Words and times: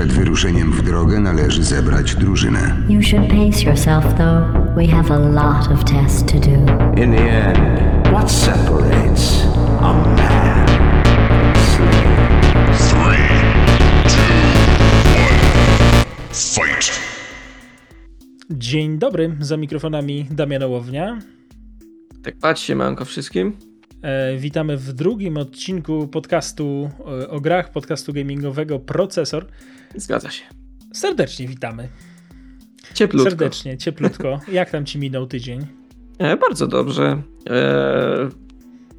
Przed 0.00 0.12
wyruszeniem 0.12 0.72
w 0.72 0.82
drogę 0.82 1.20
należy 1.20 1.64
zebrać 1.64 2.14
drużynę. 2.14 2.76
You 2.88 3.02
should 3.02 3.28
pace 3.28 3.64
yourself, 3.64 4.04
though. 4.04 4.74
We 4.76 4.86
have 4.86 5.14
a 5.14 5.18
lot 5.18 5.72
of 5.72 5.84
tests 5.84 6.32
to 6.32 6.38
do. 6.38 6.50
In 7.02 7.12
the 7.12 7.30
end, 7.30 8.08
what 8.08 8.30
separates 8.30 9.44
a 9.80 9.92
man 9.92 10.66
from 11.54 11.96
a 12.68 12.74
slave? 12.74 13.54
Fight! 16.32 17.00
Dzień 18.50 18.98
dobry, 18.98 19.36
za 19.40 19.56
mikrofonami 19.56 20.26
Damian 20.30 20.62
Ołownia. 20.62 21.18
Tak 22.22 22.34
patrzcie, 22.40 22.76
manko 22.76 23.04
wszystkim. 23.04 23.52
E, 24.02 24.36
witamy 24.36 24.76
w 24.76 24.92
drugim 24.92 25.36
odcinku 25.36 26.08
podcastu 26.08 26.90
e, 27.22 27.28
o 27.28 27.40
grach, 27.40 27.72
podcastu 27.72 28.12
gamingowego 28.12 28.78
Procesor. 28.78 29.46
Zgadza 29.94 30.30
się. 30.30 30.44
Serdecznie 30.92 31.48
witamy. 31.48 31.88
Cieplutko. 32.94 33.30
Serdecznie, 33.30 33.78
cieplutko. 33.78 34.40
Jak 34.52 34.70
tam 34.70 34.86
ci 34.86 34.98
minął 34.98 35.26
tydzień? 35.26 35.66
E, 36.18 36.36
bardzo 36.36 36.66
dobrze. 36.66 37.22
E, 37.50 38.28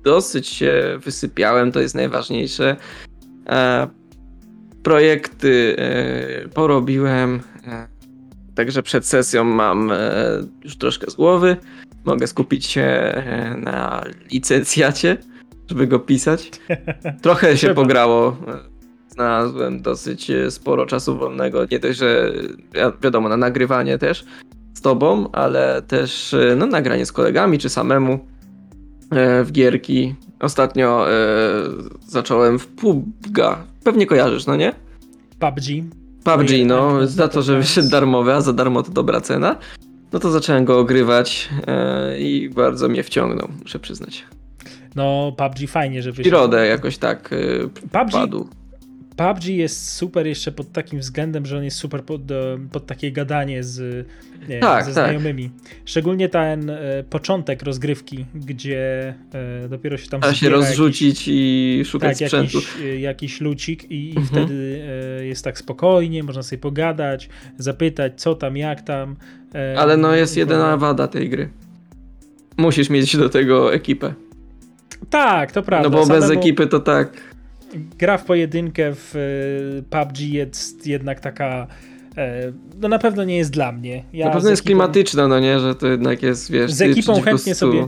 dosyć 0.03 0.47
się 0.47 0.99
wysypiałem, 1.03 1.71
to 1.71 1.79
jest 1.79 1.95
najważniejsze. 1.95 2.75
E, 3.49 3.87
projekty 4.83 5.75
e, 5.77 6.49
porobiłem, 6.49 7.41
e, 7.67 7.87
także 8.55 8.83
przed 8.83 9.05
sesją 9.05 9.43
mam 9.43 9.91
e, 9.91 9.97
już 10.63 10.77
troszkę 10.77 11.11
z 11.11 11.15
głowy. 11.15 11.57
Mogę 12.05 12.27
skupić 12.27 12.65
się 12.65 13.13
na 13.57 14.03
licencjacie, 14.31 15.17
żeby 15.69 15.87
go 15.87 15.99
pisać. 15.99 16.51
Trochę 17.21 17.57
się 17.57 17.73
pograło. 17.73 18.37
Znalazłem 19.11 19.81
dosyć 19.81 20.29
e, 20.29 20.51
sporo 20.51 20.85
czasu 20.85 21.17
wolnego. 21.17 21.65
Nie 21.71 21.79
dość, 21.79 21.99
że 21.99 22.31
wi- 22.73 22.79
wiadomo, 23.03 23.29
na 23.29 23.37
nagrywanie 23.37 23.97
też 23.97 24.25
z 24.73 24.81
tobą, 24.81 25.31
ale 25.31 25.81
też 25.81 26.33
e, 26.33 26.55
no, 26.57 26.65
nagranie 26.65 27.05
z 27.05 27.11
kolegami 27.11 27.57
czy 27.59 27.69
samemu 27.69 28.13
e, 29.11 29.43
w 29.43 29.51
gierki. 29.51 30.15
Ostatnio 30.39 31.05
zacząłem 32.07 32.59
w 32.59 32.67
PUBG. 32.67 33.39
Pewnie 33.83 34.05
kojarzysz, 34.05 34.45
no 34.45 34.55
nie? 34.55 34.73
PUBG. 35.39 35.63
PUBG, 36.23 36.49
no, 36.65 36.99
tak, 36.99 37.07
za 37.07 37.27
to, 37.27 37.41
że 37.41 37.53
tak. 37.53 37.61
wyszedł 37.61 37.89
darmowy, 37.89 38.33
a 38.33 38.41
za 38.41 38.53
darmo 38.53 38.83
to 38.83 38.91
dobra 38.91 39.21
cena. 39.21 39.55
No 40.13 40.19
to 40.19 40.31
zacząłem 40.31 40.65
go 40.65 40.79
ogrywać 40.79 41.49
i 42.19 42.49
bardzo 42.55 42.89
mnie 42.89 43.03
wciągnął, 43.03 43.47
muszę 43.61 43.79
przyznać. 43.79 44.25
No, 44.95 45.35
PUBG 45.37 45.69
fajnie, 45.69 46.01
że 46.01 46.11
wyszedł. 46.11 46.29
Środę 46.29 46.67
jakoś 46.67 46.97
tak 46.97 47.29
PUBG, 47.91 48.11
padł. 48.11 48.47
PUBG 49.27 49.45
jest 49.45 49.91
super 49.91 50.27
jeszcze 50.27 50.51
pod 50.51 50.71
takim 50.71 50.99
względem, 50.99 51.45
że 51.45 51.57
on 51.57 51.63
jest 51.63 51.77
super 51.77 52.03
pod, 52.03 52.31
e, 52.31 52.35
pod 52.71 52.85
takie 52.85 53.11
gadanie 53.11 53.63
z, 53.63 54.07
e, 54.49 54.59
Tak, 54.59 54.85
ze 54.85 54.93
tak. 54.93 55.05
znajomymi. 55.05 55.49
Szczególnie 55.85 56.29
ten 56.29 56.69
e, 56.69 57.03
początek 57.09 57.63
rozgrywki, 57.63 58.25
gdzie 58.35 59.13
e, 59.63 59.69
dopiero 59.69 59.97
się 59.97 60.09
tam 60.09 60.21
Trzeba 60.21 60.33
się 60.33 60.39
zbiera 60.39 60.55
jakiś- 60.57 60.69
rozrzucić 60.69 61.23
i 61.27 61.81
szukać 61.85 62.19
tak, 62.19 62.27
sprzętu. 62.27 62.57
jakiś, 62.57 62.81
e, 62.85 62.99
jakiś 62.99 63.41
lucik 63.41 63.91
i, 63.91 64.05
i 64.13 64.17
Mhm. 64.17 64.27
wtedy 64.27 64.81
e, 65.19 65.25
jest 65.25 65.43
tak 65.43 65.57
spokojnie, 65.57 66.23
można 66.23 66.43
sobie 66.43 66.59
pogadać, 66.59 67.29
zapytać 67.57 68.21
co 68.21 68.35
tam, 68.35 68.57
jak 68.57 68.81
tam. 68.81 69.15
e, 69.55 69.75
Ale 69.79 69.97
no 69.97 70.15
jest 70.15 70.37
jedyna 70.37 70.77
wada 70.77 71.07
tej 71.07 71.29
gry. 71.29 71.49
Musisz 72.57 72.89
mieć 72.89 73.17
do 73.17 73.29
tego 73.29 73.73
ekipę. 73.73 74.13
Tak, 75.09 75.51
to 75.51 75.63
prawda. 75.63 75.89
no 75.89 75.95
bo 75.97 76.05
bez 76.05 76.23
Samemu 76.23 76.39
ekipy 76.41 76.67
to 76.67 76.79
tak. 76.79 77.30
Gra 77.97 78.17
w 78.17 78.25
pojedynkę 78.25 78.93
w 78.95 79.15
e, 79.15 79.81
PUBG 80.05 80.19
jest 80.19 80.87
jednak 80.87 81.19
taka. 81.19 81.67
e, 82.17 82.51
No 82.81 82.87
na 82.87 82.99
pewno 82.99 83.23
nie 83.23 83.37
jest 83.37 83.51
dla 83.51 83.71
mnie. 83.71 84.03
Ja 84.13 84.25
na 84.25 84.31
pewno 84.33 84.49
jest 84.49 84.61
ekipą- 84.63 84.65
klimatyczna, 84.65 85.27
no 85.27 85.39
nie, 85.39 85.59
że 85.59 85.75
to 85.75 85.87
jednak 85.87 86.23
jest, 86.23 86.51
wiesz, 86.51 86.71
Z 86.71 86.81
ekipą 86.81 87.21
chętnie 87.21 87.55
sobie- 87.55 87.87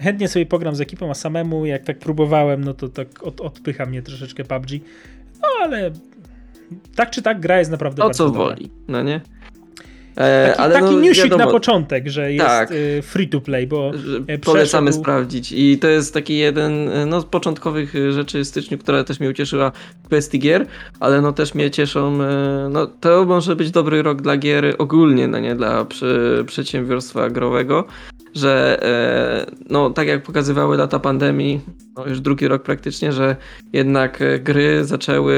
Chętnie 0.00 0.28
sobie 0.28 0.46
pogram 0.46 0.74
z 0.74 0.80
ekipą, 0.80 1.10
a 1.10 1.14
samemu 1.14 1.66
jak 1.66 1.84
tak 1.84 1.98
próbowałem, 1.98 2.64
no 2.64 2.74
to 2.74 2.88
tak 2.88 3.22
od, 3.22 3.40
odpycha 3.40 3.86
mnie 3.86 4.02
troszeczkę 4.02 4.44
PUBG. 4.44 4.70
No 5.42 5.48
ale 5.62 5.90
tak 6.96 7.10
czy 7.10 7.22
tak 7.22 7.40
gra 7.40 7.58
jest 7.58 7.70
naprawdę 7.70 8.02
O 8.02 8.06
bardzo 8.06 8.18
co 8.18 8.30
dobra. 8.30 8.44
woli, 8.44 8.70
no 8.88 9.02
nie? 9.02 9.20
E, 10.16 10.48
Taki, 10.48 10.60
ale 10.60 10.74
taki 10.74 10.94
no, 10.94 11.00
newsik 11.00 11.24
wiadomo, 11.24 11.44
na 11.44 11.50
początek, 11.50 12.08
że 12.08 12.32
jest 12.32 12.46
Tak. 12.46 12.70
e, 12.98 13.02
free 13.02 13.28
to 13.28 13.40
play, 13.40 13.66
bo 13.66 13.92
e, 14.26 14.38
Polecamy 14.38 14.90
przeszedł- 14.90 15.02
sprawdzić. 15.02 15.52
I 15.52 15.78
to 15.78 15.88
jest 15.88 16.14
taki 16.14 16.38
jeden 16.38 16.88
e, 16.88 17.06
no, 17.06 17.20
z 17.20 17.24
początkowych 17.24 17.94
rzeczy 18.10 18.40
w 18.44 18.46
styczniu, 18.46 18.78
która 18.78 19.04
też 19.04 19.20
mnie 19.20 19.28
ucieszyła 19.28 19.72
w 20.04 20.06
kwestii 20.06 20.38
gier, 20.38 20.66
ale 21.00 21.20
no 21.20 21.32
też 21.32 21.54
mnie 21.54 21.70
cieszą. 21.70 22.18
No, 22.70 22.86
to 22.86 23.24
może 23.24 23.56
być 23.56 23.70
dobry 23.70 24.02
rok 24.02 24.22
dla 24.22 24.36
gier 24.36 24.74
ogólnie, 24.78 25.28
no 25.28 25.38
nie 25.38 25.54
dla 25.54 25.84
przy, 25.84 26.44
przedsiębiorstwa 26.46 27.30
growego, 27.30 27.84
że 28.34 28.78
no 29.70 29.90
tak 29.90 30.08
jak 30.08 30.22
pokazywały 30.22 30.76
lata 30.76 30.98
pandemii, 30.98 31.60
no 31.96 32.06
już 32.06 32.20
drugi 32.20 32.48
rok 32.48 32.62
praktycznie, 32.62 33.12
że 33.12 33.36
jednak 33.72 34.22
gry 34.40 34.84
zaczęły 34.84 35.34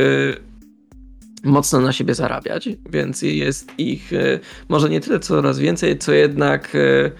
mocno 1.44 1.80
na 1.80 1.92
siebie 1.92 2.14
zarabiać, 2.14 2.68
więc 2.90 3.22
jest 3.22 3.72
ich 3.78 4.12
e, 4.12 4.40
może 4.68 4.90
nie 4.90 5.00
tyle 5.00 5.20
coraz 5.20 5.58
więcej, 5.58 5.98
co 5.98 6.12
jednak 6.12 6.74
e, 6.74 7.10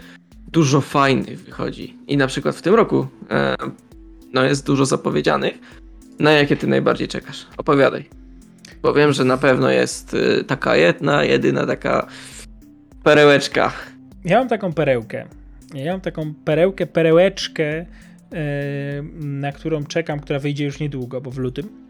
dużo 0.53 0.81
fajnych 0.81 1.41
wychodzi. 1.41 1.97
I 2.07 2.17
na 2.17 2.27
przykład 2.27 2.57
w 2.57 2.63
tym 2.63 2.75
roku 2.75 3.07
e, 3.31 3.57
no 4.33 4.45
jest 4.45 4.67
dużo 4.67 4.87
zapowiedzianych. 4.87 5.59
Na 6.19 6.33
jakie 6.33 6.57
ty 6.57 6.67
najbardziej 6.67 7.09
czekasz? 7.09 7.47
Opowiadaj. 7.57 8.09
Bo 8.83 8.95
wiem, 8.95 9.13
że 9.13 9.25
na 9.25 9.37
pewno 9.37 9.71
jest 9.71 10.17
taka 10.47 10.77
jedna, 10.77 11.25
jedyna 11.25 11.67
taka 11.67 12.07
perełeczka. 13.03 13.73
Ja 14.25 14.39
mam 14.39 14.49
taką 14.49 14.73
perełkę. 14.73 15.27
Ja 15.75 15.93
mam 15.93 16.01
taką 16.01 16.35
perełkę, 16.45 16.87
perełeczkę, 16.87 17.87
na 19.21 19.53
którą 19.53 19.85
czekam, 19.85 20.21
która 20.21 20.39
wyjdzie 20.39 20.65
już 20.65 20.81
niedługo, 20.81 21.21
bo 21.21 21.31
w 21.31 21.39
lutym. 21.39 21.86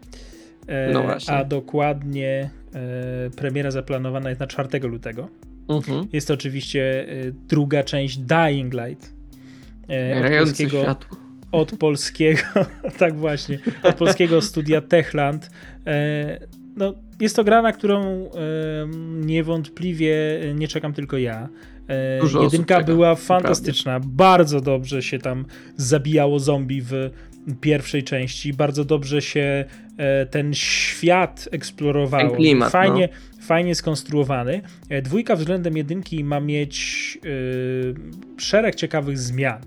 E, 0.67 0.91
No. 0.93 1.03
A 1.27 1.43
dokładnie 1.43 2.49
e, 2.73 3.29
premiera 3.29 3.71
zaplanowana 3.71 4.29
jest 4.29 4.41
na 4.41 4.47
4 4.47 4.87
lutego. 4.87 5.29
Mhm. 5.69 6.07
Jest 6.13 6.27
to 6.27 6.33
oczywiście 6.33 7.05
e, 7.09 7.31
druga 7.31 7.83
część 7.83 8.17
Dying 8.17 8.73
Light. 8.73 9.17
Od, 9.87 10.39
polskiego, 10.39 10.81
światło. 10.81 11.17
od 11.51 11.71
polskiego, 11.71 12.41
tak 12.99 13.15
właśnie, 13.15 13.59
od 13.83 13.95
polskiego 13.95 14.41
studia 14.41 14.81
Techland. 14.81 15.49
No, 16.75 16.93
jest 17.19 17.35
to 17.35 17.43
gra, 17.43 17.61
na 17.61 17.71
którą 17.71 18.29
niewątpliwie 19.15 20.15
nie 20.55 20.67
czekam 20.67 20.93
tylko 20.93 21.17
ja. 21.17 21.49
Dużo 22.21 22.43
jedynka 22.43 22.83
była 22.83 23.15
fantastyczna. 23.15 23.99
Bardzo 23.99 24.61
dobrze 24.61 25.01
się 25.01 25.19
tam 25.19 25.45
zabijało 25.77 26.39
zombie 26.39 26.81
w 26.81 27.09
pierwszej 27.61 28.03
części. 28.03 28.53
Bardzo 28.53 28.85
dobrze 28.85 29.21
się 29.21 29.65
e, 29.97 30.25
ten 30.25 30.53
świat 30.53 31.49
eksplorowało. 31.51 32.29
Ten 32.29 32.37
klimat, 32.37 32.71
fajnie, 32.71 33.09
fajnie 33.41 33.75
skonstruowany. 33.75 34.61
E, 34.89 35.01
Dwójka 35.01 35.35
względem 35.35 35.77
jedynki 35.77 36.23
ma 36.23 36.39
mieć 36.39 37.17
e, 38.37 38.41
szereg 38.41 38.75
ciekawych 38.75 39.17
zmian 39.19 39.61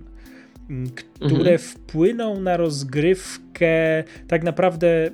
które 1.15 1.53
Mhm. 1.53 1.59
wpłyną 1.59 2.41
na 2.41 2.57
rozgrywkę 2.57 4.05
tak 4.29 4.43
naprawdę 4.43 5.11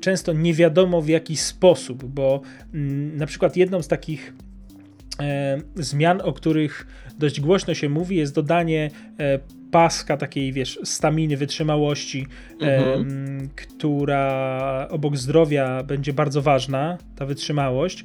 często 0.00 0.32
nie 0.32 0.54
wiadomo 0.54 1.02
w 1.02 1.08
jaki 1.08 1.36
sposób, 1.36 2.04
bo 2.04 2.40
na 3.16 3.26
przykład 3.26 3.56
jedną 3.56 3.82
z 3.82 3.88
takich 3.88 4.34
zmian, 5.76 6.20
o 6.24 6.32
których 6.32 6.86
dość 7.18 7.40
głośno 7.40 7.74
się 7.74 7.88
mówi, 7.88 8.16
jest 8.16 8.34
dodanie 8.34 8.90
paska 9.74 10.16
takiej, 10.16 10.52
wiesz, 10.52 10.78
staminy, 10.84 11.36
wytrzymałości, 11.36 12.26
Mhm. 12.60 13.48
która 13.56 14.88
obok 14.90 15.16
zdrowia 15.16 15.82
będzie 15.82 16.12
bardzo 16.12 16.42
ważna, 16.42 16.98
ta 17.16 17.26
wytrzymałość, 17.26 18.04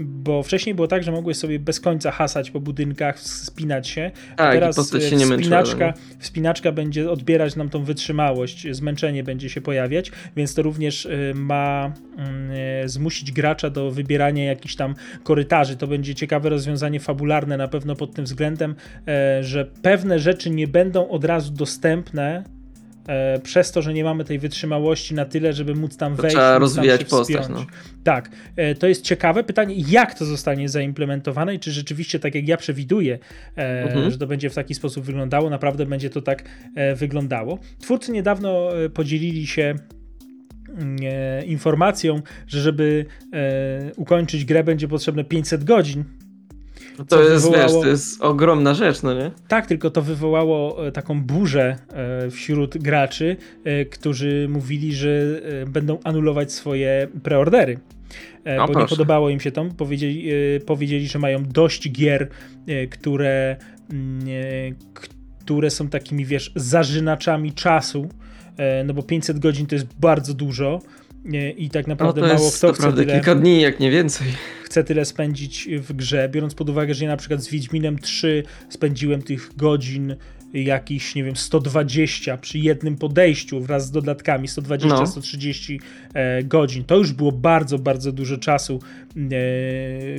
bo 0.00 0.42
wcześniej 0.42 0.74
było 0.74 0.88
tak, 0.88 1.02
że 1.02 1.12
mogłeś 1.12 1.36
sobie 1.36 1.58
bez 1.58 1.80
końca 1.80 2.10
hasać 2.10 2.50
po 2.50 2.60
budynkach, 2.60 3.18
spinać 3.18 3.88
się, 3.88 4.10
a 4.32 4.36
Tak, 4.36 4.56
i 4.56 4.58
teraz 4.58 4.94
e, 4.94 5.00
się 5.00 5.16
nie 5.16 5.26
wspinaczka, 5.26 5.94
wspinaczka 6.18 6.72
będzie 6.72 7.10
odbierać 7.10 7.56
nam 7.56 7.70
tą 7.70 7.84
wytrzymałość, 7.84 8.66
zmęczenie 8.70 9.24
będzie 9.24 9.50
się 9.50 9.60
pojawiać, 9.60 10.12
więc 10.36 10.54
to 10.54 10.62
również 10.62 11.06
e, 11.06 11.34
ma 11.34 11.92
mm, 12.18 12.50
e, 12.84 12.88
zmusić 12.88 13.32
gracza 13.32 13.70
do 13.70 13.90
wybierania 13.90 14.44
jakichś 14.44 14.76
tam 14.76 14.94
korytarzy. 15.22 15.76
To 15.76 15.86
będzie 15.86 16.14
ciekawe 16.14 16.48
rozwiązanie 16.48 17.00
fabularne 17.00 17.56
na 17.56 17.68
pewno 17.68 17.96
pod 17.96 18.14
tym 18.14 18.24
względem, 18.24 18.74
że 19.40 19.64
pewne 19.82 20.18
rzeczy 20.18 20.49
nie 20.50 20.68
będą 20.68 21.08
od 21.08 21.24
razu 21.24 21.52
dostępne 21.52 22.44
e, 23.08 23.38
przez 23.38 23.72
to, 23.72 23.82
że 23.82 23.94
nie 23.94 24.04
mamy 24.04 24.24
tej 24.24 24.38
wytrzymałości 24.38 25.14
na 25.14 25.24
tyle, 25.24 25.52
żeby 25.52 25.74
móc 25.74 25.96
tam 25.96 26.16
To 26.16 26.22
wejść. 26.22 26.36
trzeba 26.36 26.58
rozwijać 26.58 27.04
postać, 27.04 27.48
no. 27.48 27.66
Tak, 28.04 28.30
e, 28.56 28.74
to 28.74 28.86
jest 28.86 29.02
ciekawe. 29.04 29.44
Pytanie, 29.44 29.74
jak 29.88 30.14
to 30.14 30.24
zostanie 30.24 30.68
zaimplementowane 30.68 31.54
i 31.54 31.58
czy 31.58 31.72
rzeczywiście, 31.72 32.18
tak 32.18 32.34
jak 32.34 32.48
ja 32.48 32.56
przewiduję, 32.56 33.18
e, 33.56 33.82
Mhm. 33.82 34.10
że 34.10 34.18
to 34.18 34.26
będzie 34.26 34.50
w 34.50 34.54
taki 34.54 34.74
sposób 34.74 35.04
wyglądało, 35.04 35.50
naprawdę 35.50 35.86
będzie 35.86 36.10
to 36.10 36.22
tak 36.22 36.44
e, 36.74 36.94
wyglądało. 36.94 37.58
Twórcy 37.80 38.12
niedawno 38.12 38.78
e, 38.84 38.88
podzielili 38.90 39.46
się 39.46 39.74
e, 41.02 41.44
informacją, 41.44 42.22
że 42.46 42.60
żeby 42.60 43.06
ukończyć 43.96 44.44
grę 44.44 44.64
będzie 44.64 44.88
potrzebne 44.88 45.24
500 45.24 45.64
godzin. 45.64 46.04
To 46.96 47.04
co 47.04 47.22
jest, 47.22 47.50
wiesz, 47.50 47.52
wywołało- 47.52 47.82
to 47.82 47.88
jest 47.88 48.22
ogromna 48.22 48.74
rzecz, 48.74 49.02
no 49.02 49.14
nie? 49.14 49.30
Tak, 49.48 49.66
tylko 49.66 49.90
to 49.90 50.02
wywołało 50.02 50.86
e, 50.86 50.92
taką 50.92 51.22
burzę 51.22 51.76
e, 51.92 52.30
wśród 52.30 52.78
graczy, 52.78 53.36
e, 53.64 53.84
którzy 53.84 54.46
mówili, 54.50 54.94
że 54.94 55.40
będą 55.66 55.98
anulować 56.04 56.52
swoje 56.52 57.08
preordery. 57.22 57.78
No 58.44 58.56
Bo 58.56 58.66
nie 58.66 58.72
proszę. 58.72 58.88
podobało 58.88 59.30
im 59.30 59.40
się 59.40 59.52
to. 59.52 59.64
Powiedzieli, 59.76 60.30
powiedzieli, 60.66 61.08
że 61.08 61.18
mają 61.18 61.44
dość 61.44 61.90
gier, 61.92 62.28
które, 62.90 63.56
mm, 63.90 64.24
które 65.44 65.70
są 65.70 65.88
takimi, 65.88 66.24
wiesz, 66.24 66.52
zażynaczami 66.56 67.52
czasu. 67.52 68.08
No 68.84 68.94
bo 68.94 69.02
500 69.02 69.38
godzin 69.38 69.66
to 69.66 69.74
jest 69.74 69.86
bardzo 70.00 70.34
dużo. 70.34 70.80
I 71.56 71.70
tak 71.70 71.86
No 71.86 71.92
naprawdę 71.92 72.20
to 72.20 72.26
mało 72.26 72.40
jest 72.44 72.58
kto 72.58 72.72
chce 72.72 72.92
tyle 72.92 73.12
kilka 73.12 73.34
dni, 73.34 73.60
jak 73.60 73.80
nie 73.80 73.90
więcej. 73.90 74.26
chcę 74.64 74.84
tyle 74.84 75.04
spędzić 75.04 75.68
w 75.78 75.92
grze, 75.92 76.28
biorąc 76.28 76.54
pod 76.54 76.70
uwagę, 76.70 76.94
że 76.94 77.04
ja 77.04 77.10
na 77.10 77.16
przykład 77.16 77.42
z 77.42 77.48
Wiedźminem 77.48 77.98
3 77.98 78.42
spędziłem 78.68 79.22
tych 79.22 79.50
godzin 79.56 80.16
jakiś, 80.54 81.14
nie 81.14 81.24
wiem, 81.24 81.36
120 81.36 82.36
przy 82.36 82.58
jednym 82.58 82.96
podejściu 82.96 83.60
wraz 83.60 83.86
z 83.86 83.90
dodatkami, 83.90 84.48
120-130 84.48 85.78
e, 86.14 86.42
godzin. 86.44 86.84
To 86.84 86.96
już 86.96 87.12
było 87.12 87.32
bardzo, 87.32 87.78
bardzo 87.78 88.12
dużo 88.12 88.38
czasu, 88.38 88.80
e, 89.16 89.20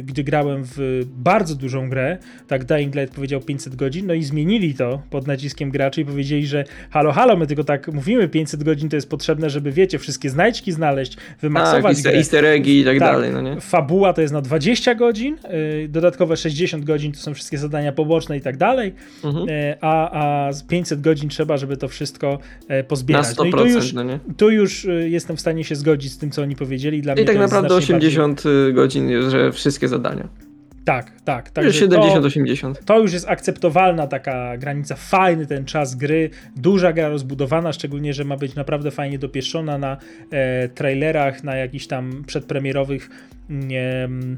gdy 0.03 0.23
grałem 0.23 0.63
w 0.65 1.05
bardzo 1.17 1.55
dużą 1.55 1.89
grę. 1.89 2.17
Tak, 2.47 2.65
Dying 2.65 2.95
Light 2.95 3.15
powiedział 3.15 3.41
500 3.41 3.75
godzin, 3.75 4.07
no 4.07 4.13
i 4.13 4.23
zmienili 4.23 4.73
to 4.73 5.01
pod 5.09 5.27
naciskiem 5.27 5.71
graczy 5.71 6.01
i 6.01 6.05
powiedzieli, 6.05 6.47
że 6.47 6.63
halo, 6.89 7.11
halo, 7.11 7.37
my 7.37 7.47
tylko 7.47 7.63
tak 7.63 7.87
mówimy, 7.93 8.27
500 8.27 8.63
godzin 8.63 8.89
to 8.89 8.95
jest 8.95 9.09
potrzebne, 9.09 9.49
żeby, 9.49 9.71
wiecie, 9.71 9.99
wszystkie 9.99 10.29
znajdźki 10.29 10.71
znaleźć, 10.71 11.15
Tak, 11.15 11.23
wymaksować 11.41 11.95
easter, 11.95 12.11
grę. 12.11 12.19
easter 12.19 12.45
eggi 12.45 12.79
i 12.79 12.85
tak, 12.85 12.99
Tak. 12.99 13.13
dalej, 13.13 13.31
no 13.33 13.41
nie? 13.41 13.61
Fabuła 13.61 14.13
to 14.13 14.21
jest 14.21 14.33
na 14.33 14.41
20 14.41 14.95
godzin, 14.95 15.35
y, 15.83 15.87
dodatkowe 15.87 16.37
60 16.37 16.85
godzin 16.85 17.11
to 17.11 17.19
są 17.19 17.33
wszystkie 17.33 17.57
zadania 17.57 17.91
poboczne 17.91 18.37
i 18.37 18.41
tak 18.41 18.57
dalej, 18.57 18.93
Mhm. 19.23 19.49
y, 19.49 19.75
a, 19.81 20.11
a 20.21 20.53
z 20.53 20.63
500 20.63 21.01
godzin 21.01 21.29
trzeba, 21.29 21.57
żeby 21.57 21.77
to 21.77 21.87
wszystko 21.87 22.39
e, 22.67 22.77
Na 22.77 22.83
pozbierać. 22.83 23.25
100%, 23.25 23.51
No 23.51 23.57
tu 23.57 23.67
już, 23.67 23.93
no 23.93 24.03
nie? 24.03 24.19
tu 24.37 24.51
już 24.51 24.85
y, 24.85 25.09
jestem 25.09 25.37
w 25.37 25.39
stanie 25.41 25.63
się 25.63 25.75
zgodzić 25.75 26.11
z 26.11 26.17
tym, 26.17 26.31
co 26.31 26.41
oni 26.41 26.55
powiedzieli. 26.55 27.01
Dla 27.01 27.13
mnie 27.13 27.23
I 27.23 27.25
tak 27.25 27.35
to 27.35 27.41
jest 27.41 27.53
naprawdę 27.53 27.75
znacznie 27.75 27.95
80 27.95 28.43
godzin, 28.73 29.29
że 29.29 29.51
wszystkie 29.51 29.87
zadania. 29.87 30.23
Bardziej... 30.23 30.51
Tak, 30.85 31.21
tak. 31.21 31.63
Już 31.63 31.79
Także 31.79 31.87
70-80. 31.87 32.73
To, 32.75 32.83
to 32.85 32.99
już 32.99 33.13
jest 33.13 33.29
akceptowalna 33.29 34.07
taka 34.07 34.57
granica, 34.57 34.95
fajny 34.95 35.45
ten 35.45 35.65
czas 35.65 35.95
gry, 35.95 36.29
duża 36.55 36.93
gra 36.93 37.09
rozbudowana, 37.09 37.73
szczególnie, 37.73 38.13
że 38.13 38.23
ma 38.23 38.37
być 38.37 38.55
naprawdę 38.55 38.91
fajnie 38.91 39.19
dopieszczona 39.19 39.77
na 39.77 39.97
e, 40.31 40.69
trailerach, 40.69 41.43
na 41.43 41.55
jakichś 41.55 41.87
tam 41.87 42.23
przedpremierowych 42.27 43.09
em, 43.49 44.37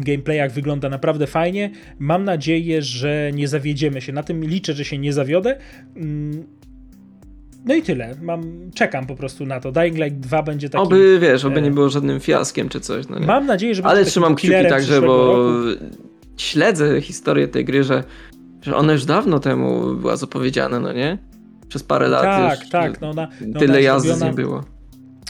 gameplayach 0.00 0.52
wygląda 0.52 0.88
naprawdę 0.88 1.26
fajnie. 1.26 1.70
Mam 1.98 2.24
nadzieję, 2.24 2.82
że 2.82 3.30
nie 3.34 3.48
zawiedziemy 3.48 4.00
się. 4.00 4.12
Na 4.12 4.22
tym 4.22 4.44
liczę, 4.44 4.72
że 4.72 4.84
się 4.84 4.98
nie 4.98 5.12
zawiodę. 5.12 5.56
Mm, 5.96 6.44
No 7.64 7.74
i 7.74 7.82
tyle. 7.82 8.14
Mam, 8.22 8.70
czekam 8.74 9.06
po 9.06 9.14
prostu 9.16 9.46
na 9.46 9.60
to. 9.60 9.72
Dying 9.72 9.96
Light 9.98 10.20
2 10.20 10.42
będzie 10.42 10.68
taki... 10.70 10.84
Oby, 10.84 11.18
wiesz, 11.20 11.44
oby 11.44 11.58
e, 11.58 11.62
nie 11.62 11.70
było 11.70 11.88
żadnym 11.88 12.20
fiaskiem 12.20 12.68
czy 12.68 12.80
coś, 12.80 13.08
no? 13.08 13.20
Mam 13.20 13.46
nadzieję, 13.46 13.74
że 13.74 13.86
Ale 13.86 14.04
trzymam 14.04 14.34
kciuki 14.34 14.54
także, 14.68 15.00
bo 15.00 15.26
roku. 15.26 15.84
śledzę 16.36 17.00
historię 17.00 17.48
tej 17.48 17.64
gry, 17.64 17.84
że, 17.84 18.04
że 18.62 18.76
ona 18.76 18.92
już 18.92 19.04
dawno 19.04 19.38
temu 19.38 19.94
była 19.94 20.16
zapowiedziana, 20.16 20.80
no 20.80 20.92
nie? 20.92 21.18
Przez 21.68 21.82
parę 21.82 22.08
lat 22.08 22.22
Tak, 22.22 22.60
już 22.60 22.70
tak. 22.70 23.00
No 23.00 23.10
ona, 23.10 23.28
no 23.46 23.60
tyle 23.60 23.82
jazdy 23.82 24.08
robiona- 24.08 24.26
nie 24.26 24.32
było. 24.32 24.64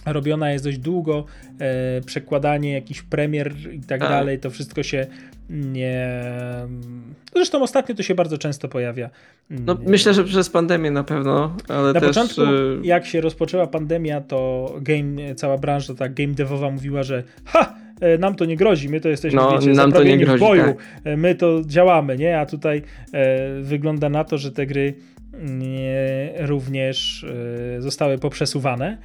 Robiona 0.06 0.50
jest 0.52 0.64
dość 0.64 0.78
długo, 0.78 1.24
e, 1.60 2.00
przekładanie 2.00 2.72
jakichś 2.72 3.02
premier 3.02 3.52
i 3.72 3.80
tak, 3.80 4.00
Tak. 4.00 4.08
dalej, 4.08 4.38
to 4.38 4.50
wszystko 4.50 4.82
się 4.82 5.06
nie... 5.50 6.08
Zresztą 7.34 7.62
ostatnio 7.62 7.94
to 7.94 8.02
się 8.02 8.14
bardzo 8.14 8.38
często 8.38 8.68
pojawia. 8.68 9.10
No, 9.50 9.76
myślę, 9.86 10.14
że 10.14 10.24
przez 10.24 10.50
pandemię 10.50 10.90
na 10.90 11.04
pewno, 11.04 11.56
ale 11.68 11.92
Na 11.92 12.00
też... 12.00 12.08
początku, 12.08 12.42
y, 12.42 12.80
jak 12.82 13.06
się 13.06 13.20
rozpoczęła 13.20 13.66
pandemia, 13.66 14.20
to 14.20 14.72
game, 14.80 15.34
cała 15.34 15.58
branża, 15.58 15.94
tak 15.94 16.14
game 16.14 16.34
devowa 16.34 16.70
mówiła, 16.70 17.02
że 17.02 17.22
ha, 17.44 17.74
e, 18.00 18.18
nam 18.18 18.34
to 18.34 18.44
nie 18.44 18.56
grozi, 18.56 18.88
my 18.88 19.00
to 19.00 19.08
jesteśmy, 19.08 19.40
No, 19.40 19.52
wiecie, 19.52 19.70
nam 19.72 19.92
to 19.92 20.02
nie 20.02 20.18
grozi, 20.18 20.36
w 20.36 20.40
boju, 20.40 20.62
tak. 20.62 20.76
e, 21.04 21.16
my 21.16 21.34
to 21.34 21.60
działamy, 21.66 22.16
nie? 22.16 22.38
A 22.38 22.46
tutaj 22.46 22.82
e, 23.12 23.60
wygląda 23.62 24.08
na 24.08 24.24
to, 24.24 24.38
że 24.38 24.52
te 24.52 24.66
gry 24.66 24.94
nie, 25.42 26.32
również 26.38 27.24
e, 27.78 27.80
zostały 27.80 28.18
poprzesuwane. 28.18 28.98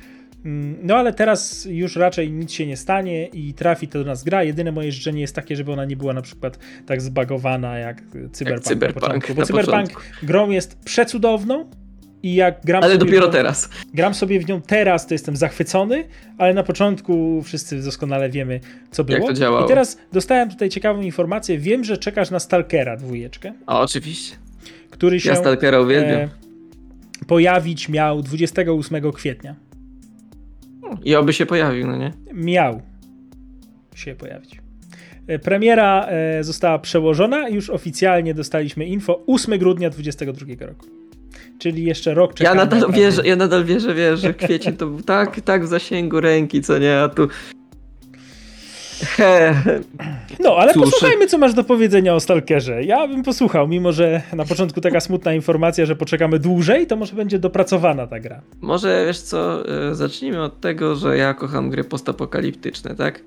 Mm, 0.47 0.77
No 0.83 0.95
ale 0.95 1.13
teraz 1.13 1.67
już 1.69 1.95
raczej 1.95 2.31
nic 2.31 2.51
się 2.51 2.65
nie 2.67 2.77
stanie 2.77 3.25
i 3.27 3.53
trafi 3.53 3.87
to 3.87 3.99
do 3.99 4.05
nas 4.05 4.23
gra. 4.23 4.43
Jedyne 4.43 4.71
moje 4.71 4.91
życzenie 4.91 5.21
jest 5.21 5.35
takie, 5.35 5.55
żeby 5.55 5.71
ona 5.71 5.85
nie 5.85 5.97
była 5.97 6.13
na 6.13 6.21
przykład 6.21 6.59
tak 6.85 7.01
zbagowana 7.01 7.77
jak 7.77 8.01
Cyberpunk, 8.31 8.63
Cyberpunk 8.63 9.03
na 9.03 9.07
początku. 9.07 9.33
Bo 9.33 9.41
na 9.41 9.45
Cyberpunk 9.45 10.03
grą 10.23 10.49
jest 10.49 10.79
przecudowną 10.85 11.69
i 12.23 12.35
jak 12.35 12.61
gram 12.65 12.83
Ale 12.83 12.93
sobie 12.93 13.05
dopiero 13.05 13.25
w 13.25 13.29
nią, 13.29 13.33
teraz. 13.33 13.69
Gram 13.93 14.13
sobie 14.13 14.39
w 14.39 14.47
nią 14.47 14.61
teraz, 14.61 15.07
to 15.07 15.13
jestem 15.13 15.35
zachwycony, 15.37 16.03
ale 16.37 16.53
na 16.53 16.63
początku 16.63 17.41
wszyscy 17.43 17.81
doskonale 17.83 18.29
wiemy, 18.29 18.59
co 18.91 19.03
było. 19.03 19.27
to 19.27 19.33
działało. 19.33 19.65
I 19.65 19.67
teraz 19.67 19.97
dostałem 20.13 20.49
tutaj 20.49 20.69
ciekawą 20.69 21.01
informację. 21.01 21.57
Wiem, 21.57 21.83
że 21.83 21.97
czekasz 21.97 22.31
na 22.31 22.39
Stalkera 22.39 22.97
dwójeczkę, 22.97 23.53
A 23.65 23.79
oczywiście. 23.81 24.35
który 24.89 25.19
się 25.19 25.29
Ja 25.29 25.35
Stalkera 25.35 25.79
uwielbiam. 25.81 26.19
e, 26.19 26.29
pojawić 27.27 27.89
miał 27.89 28.21
28 28.21 29.11
kwietnia. 29.11 29.55
I 31.03 31.15
oby 31.15 31.33
się 31.33 31.45
pojawił, 31.45 31.87
no 31.87 31.97
nie? 31.97 32.13
Miał 32.33 32.81
się 33.95 34.15
pojawić. 34.15 34.61
E, 35.27 35.39
Premiera 35.39 36.05
e, 36.05 36.43
została 36.43 36.79
przełożona 36.79 37.49
i 37.49 37.53
już 37.55 37.69
oficjalnie 37.69 38.33
dostaliśmy 38.33 38.85
info 38.85 39.19
8 39.27 39.59
grudnia 39.59 39.89
2022 39.89 40.65
roku. 40.65 40.85
Czyli 41.59 41.83
jeszcze 41.85 42.13
rok 42.13 42.31
Ja 42.31 42.35
czekamy. 42.37 42.55
nadal 42.57 42.79
naprawdę. 42.79 43.01
wierzę, 43.01 43.27
ja 43.27 43.35
nadal 43.35 43.65
wierzę, 43.65 43.93
wiesz, 43.93 44.19
że 44.19 44.33
kwiecień 44.33 44.77
to 44.77 44.87
był 44.87 45.01
tak, 45.01 45.41
tak 45.41 45.63
w 45.63 45.67
zasięgu 45.67 46.21
ręki, 46.21 46.61
co 46.61 46.77
nie, 46.77 46.99
a 46.99 47.09
tu... 47.09 47.27
No, 50.39 50.55
ale 50.57 50.73
Cóż. 50.73 50.83
posłuchajmy, 50.83 51.27
co 51.27 51.37
masz 51.37 51.53
do 51.53 51.63
powiedzenia 51.63 52.15
o 52.15 52.19
Stalkerze. 52.19 52.83
Ja 52.83 53.07
bym 53.07 53.23
posłuchał, 53.23 53.67
mimo 53.67 53.91
że 53.91 54.21
na 54.33 54.45
początku 54.45 54.81
taka 54.81 54.99
smutna 54.99 55.33
informacja, 55.33 55.85
że 55.85 55.95
poczekamy 55.95 56.39
dłużej, 56.39 56.87
to 56.87 56.95
może 56.95 57.15
będzie 57.15 57.39
dopracowana 57.39 58.07
ta 58.07 58.19
gra. 58.19 58.41
Może 58.61 59.03
wiesz 59.07 59.19
co, 59.19 59.69
e, 59.89 59.95
zacznijmy 59.95 60.43
od 60.43 60.61
tego, 60.61 60.95
że 60.95 61.17
ja 61.17 61.33
kocham 61.33 61.69
gry 61.69 61.83
postapokaliptyczne, 61.83 62.95
tak? 62.95 63.23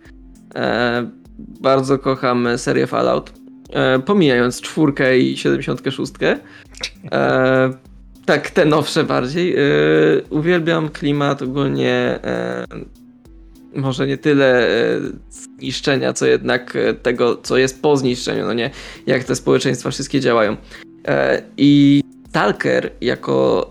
E, 0.55 1.07
bardzo 1.39 1.99
kocham 1.99 2.49
serię 2.57 2.87
Fallout. 2.87 3.33
E, 3.73 3.99
pomijając 3.99 4.61
czwórkę 4.61 5.19
i 5.19 5.37
76. 5.37 6.13
E, 7.13 7.71
tak, 8.27 8.51
te 8.51 8.65
nowsze 8.65 9.05
bardziej. 9.05 9.57
E, 9.57 9.61
uwielbiam 10.31 10.89
klimat 10.89 11.43
ogólnie. 11.43 12.19
Może 13.75 14.07
nie 14.07 14.19
tyle 14.19 14.69
e, 14.69 15.01
zniszczenia, 15.31 16.13
co 16.13 16.27
jednak 16.27 16.77
e, 16.77 16.95
tego, 16.95 17.37
co 17.37 17.57
jest 17.57 17.83
po 17.83 17.97
zniszczeniu, 17.97 18.45
no 18.47 18.53
nie? 18.53 18.71
Jak 19.07 19.25
te 19.25 19.37
społeczeństwa 19.37 19.91
wszystkie 19.91 20.21
działają. 20.21 20.57
E, 21.09 21.43
I 21.57 22.03
Stalker 22.29 22.91
jako 23.01 23.71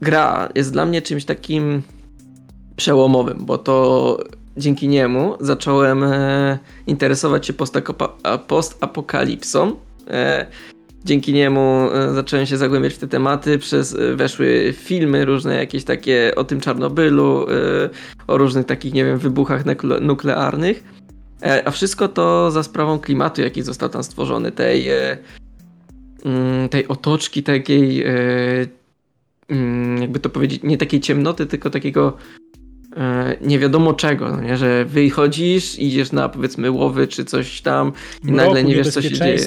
gra 0.00 0.48
jest 0.54 0.72
dla 0.72 0.86
mnie 0.86 1.02
czymś 1.02 1.24
takim 1.24 1.82
przełomowym, 2.76 3.38
bo 3.44 3.58
to 3.58 4.18
dzięki 4.56 4.88
niemu 4.88 5.36
zacząłem 5.40 6.04
interesować 6.86 7.46
się 7.46 7.52
postapokalipsą. 8.46 9.76
E, 10.10 10.46
dzięki 11.04 11.32
niemu 11.32 11.88
e, 11.92 12.14
zacząłem 12.14 12.46
się 12.46 12.56
zagłębiać 12.56 12.94
w 12.94 12.98
te 12.98 13.08
tematy, 13.08 13.58
przez 13.58 13.94
e, 13.94 14.16
weszły 14.16 14.74
filmy 14.76 15.24
różne 15.24 15.56
jakieś 15.56 15.84
takie 15.84 16.32
o 16.36 16.44
tym 16.44 16.60
Czarnobylu, 16.60 17.46
e, 17.50 17.90
o 18.26 18.38
różnych 18.38 18.66
takich, 18.66 18.94
nie 18.94 19.04
wiem, 19.04 19.18
wybuchach 19.18 19.64
nuklearnych. 20.00 20.84
A 21.64 21.70
wszystko 21.70 22.08
to 22.08 22.50
za 22.50 22.62
sprawą 22.62 22.98
klimatu, 22.98 23.40
jaki 23.40 23.62
został 23.62 23.88
tam 23.88 24.04
stworzony, 24.04 24.52
tej, 24.52 24.88
mm, 26.24 26.68
tej 26.68 26.88
otoczki 26.88 27.42
takiej 27.42 28.04
mm, 29.48 30.02
jakby 30.02 30.20
to 30.20 30.30
powiedzieć, 30.30 30.62
nie 30.62 30.78
takiej 30.78 31.00
ciemnoty, 31.00 31.46
tylko 31.46 31.70
takiego 31.70 32.16
nie 33.40 33.58
wiadomo 33.58 33.94
czego, 33.94 34.28
no 34.28 34.42
nie? 34.42 34.56
że 34.56 34.84
wychodzisz, 34.84 35.78
idziesz 35.78 36.12
na 36.12 36.28
powiedzmy 36.28 36.70
łowy 36.70 37.06
czy 37.06 37.24
coś 37.24 37.60
tam 37.62 37.92
i 38.24 38.32
nagle 38.32 38.52
Mroku, 38.52 38.68
nie 38.68 38.74
wiesz 38.74 38.88
co 38.88 39.02
się 39.02 39.12
dzieje. 39.12 39.38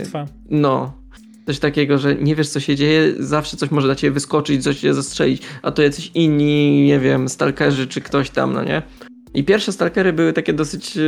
No. 0.49 0.93
Coś 1.47 1.59
takiego, 1.59 1.97
że 1.97 2.15
nie 2.15 2.35
wiesz 2.35 2.49
co 2.49 2.59
się 2.59 2.75
dzieje, 2.75 3.13
zawsze 3.19 3.57
coś 3.57 3.71
może 3.71 3.87
na 3.87 3.95
ciebie 3.95 4.11
wyskoczyć, 4.11 4.63
coś 4.63 4.79
cię 4.79 4.93
zastrzelić, 4.93 5.41
a 5.61 5.71
to 5.71 5.81
jacyś 5.81 6.11
inni, 6.15 6.85
nie 6.85 6.99
wiem, 6.99 7.29
stalkerzy 7.29 7.87
czy 7.87 8.01
ktoś 8.01 8.29
tam, 8.29 8.53
no 8.53 8.63
nie? 8.63 8.81
I 9.33 9.43
pierwsze 9.43 9.71
stalkery 9.71 10.13
były 10.13 10.33
takie 10.33 10.53
dosyć 10.53 10.97
e, 10.97 11.01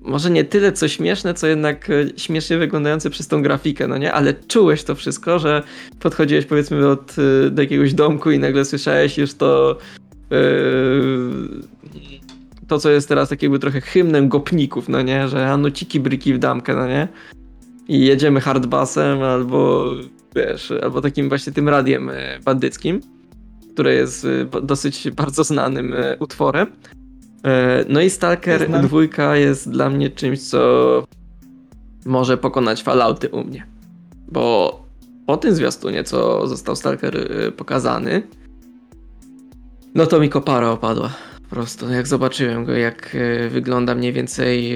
może 0.00 0.30
nie 0.30 0.44
tyle 0.44 0.72
co 0.72 0.88
śmieszne, 0.88 1.34
co 1.34 1.46
jednak 1.46 1.90
e, 1.90 2.04
śmiesznie 2.16 2.58
wyglądające 2.58 3.10
przez 3.10 3.28
tą 3.28 3.42
grafikę, 3.42 3.88
no 3.88 3.98
nie? 3.98 4.12
Ale 4.12 4.34
czułeś 4.34 4.84
to 4.84 4.94
wszystko, 4.94 5.38
że 5.38 5.62
podchodziłeś 6.00 6.46
powiedzmy 6.46 6.88
od, 6.88 7.16
e, 7.46 7.50
do 7.50 7.62
jakiegoś 7.62 7.94
domku 7.94 8.30
i 8.30 8.38
nagle 8.38 8.64
słyszałeś 8.64 9.18
już 9.18 9.34
to 9.34 9.78
to, 12.68 12.78
co 12.78 12.90
jest 12.90 13.08
teraz 13.08 13.28
tak 13.28 13.42
jakby 13.42 13.58
trochę 13.58 13.80
hymnem 13.80 14.28
gopników, 14.28 14.88
no 14.88 15.02
nie, 15.02 15.28
że 15.28 15.50
anuciki 15.50 16.00
bryki 16.00 16.34
w 16.34 16.38
damkę, 16.38 16.74
no 16.74 16.86
nie, 16.86 17.08
i 17.88 18.00
jedziemy 18.00 18.40
hardbassem 18.40 19.22
albo, 19.22 19.90
wiesz, 20.36 20.72
albo 20.82 21.00
takim 21.00 21.28
właśnie 21.28 21.52
tym 21.52 21.68
radiem 21.68 22.10
e, 22.10 22.38
bandyckim, 22.44 23.00
które 23.72 23.94
jest 23.94 24.24
e, 24.24 24.60
dosyć 24.62 25.10
bardzo 25.10 25.44
znanym 25.44 25.94
e, 25.94 26.16
utworem. 26.18 26.66
No 27.88 28.00
i 28.00 28.10
Stalker 28.10 28.66
Znam. 28.66 28.88
2 28.88 29.36
jest 29.36 29.70
dla 29.70 29.90
mnie 29.90 30.10
czymś, 30.10 30.40
co 30.40 31.04
może 32.06 32.36
pokonać 32.36 32.82
Fallouty 32.82 33.28
u 33.28 33.44
mnie. 33.44 33.66
Bo 34.32 34.78
po 35.26 35.36
tym 35.36 35.54
zwiastunie, 35.54 36.04
co 36.04 36.46
został 36.46 36.76
Stalker 36.76 37.28
pokazany, 37.56 38.22
no 39.94 40.06
to 40.06 40.20
mi 40.20 40.28
kopara 40.28 40.70
opadła. 40.70 41.10
Po 41.42 41.54
prostu, 41.54 41.90
jak 41.90 42.06
zobaczyłem 42.06 42.64
go, 42.64 42.72
jak 42.72 43.16
wygląda 43.50 43.94
mniej 43.94 44.12
więcej, 44.12 44.74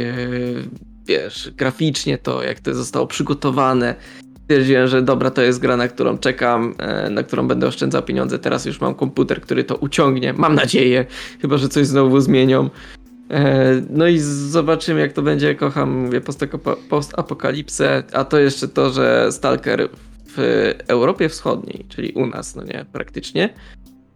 wiesz, 1.06 1.50
graficznie 1.56 2.18
to, 2.18 2.42
jak 2.42 2.60
to 2.60 2.74
zostało 2.74 3.06
przygotowane. 3.06 3.94
Stwierdziłem, 4.44 4.88
że 4.88 5.02
dobra, 5.02 5.30
to 5.30 5.42
jest 5.42 5.58
gra, 5.60 5.76
na 5.76 5.88
którą 5.88 6.18
czekam, 6.18 6.74
e, 6.78 7.10
na 7.10 7.22
którą 7.22 7.48
będę 7.48 7.66
oszczędzał 7.66 8.02
pieniądze. 8.02 8.38
Teraz 8.38 8.64
już 8.66 8.80
mam 8.80 8.94
komputer, 8.94 9.40
który 9.40 9.64
to 9.64 9.76
uciągnie. 9.76 10.32
Mam 10.32 10.54
nadzieję, 10.54 11.06
chyba 11.40 11.56
że 11.56 11.68
coś 11.68 11.86
znowu 11.86 12.20
zmienią. 12.20 12.70
E, 13.30 13.82
No 13.90 14.06
i 14.06 14.18
zobaczymy, 14.18 15.00
jak 15.00 15.12
to 15.12 15.22
będzie. 15.22 15.54
Kocham, 15.54 15.90
mówię, 15.90 16.20
postapokalipsę, 16.88 18.02
a 18.12 18.24
to 18.24 18.38
jeszcze 18.38 18.68
to, 18.68 18.90
że 18.90 19.32
Stalker 19.32 19.88
w 20.36 20.72
Europie 20.88 21.28
Wschodniej, 21.28 21.84
czyli 21.88 22.12
u 22.12 22.26
nas, 22.26 22.56
no 22.56 22.64
nie, 22.64 22.86
praktycznie, 22.92 23.54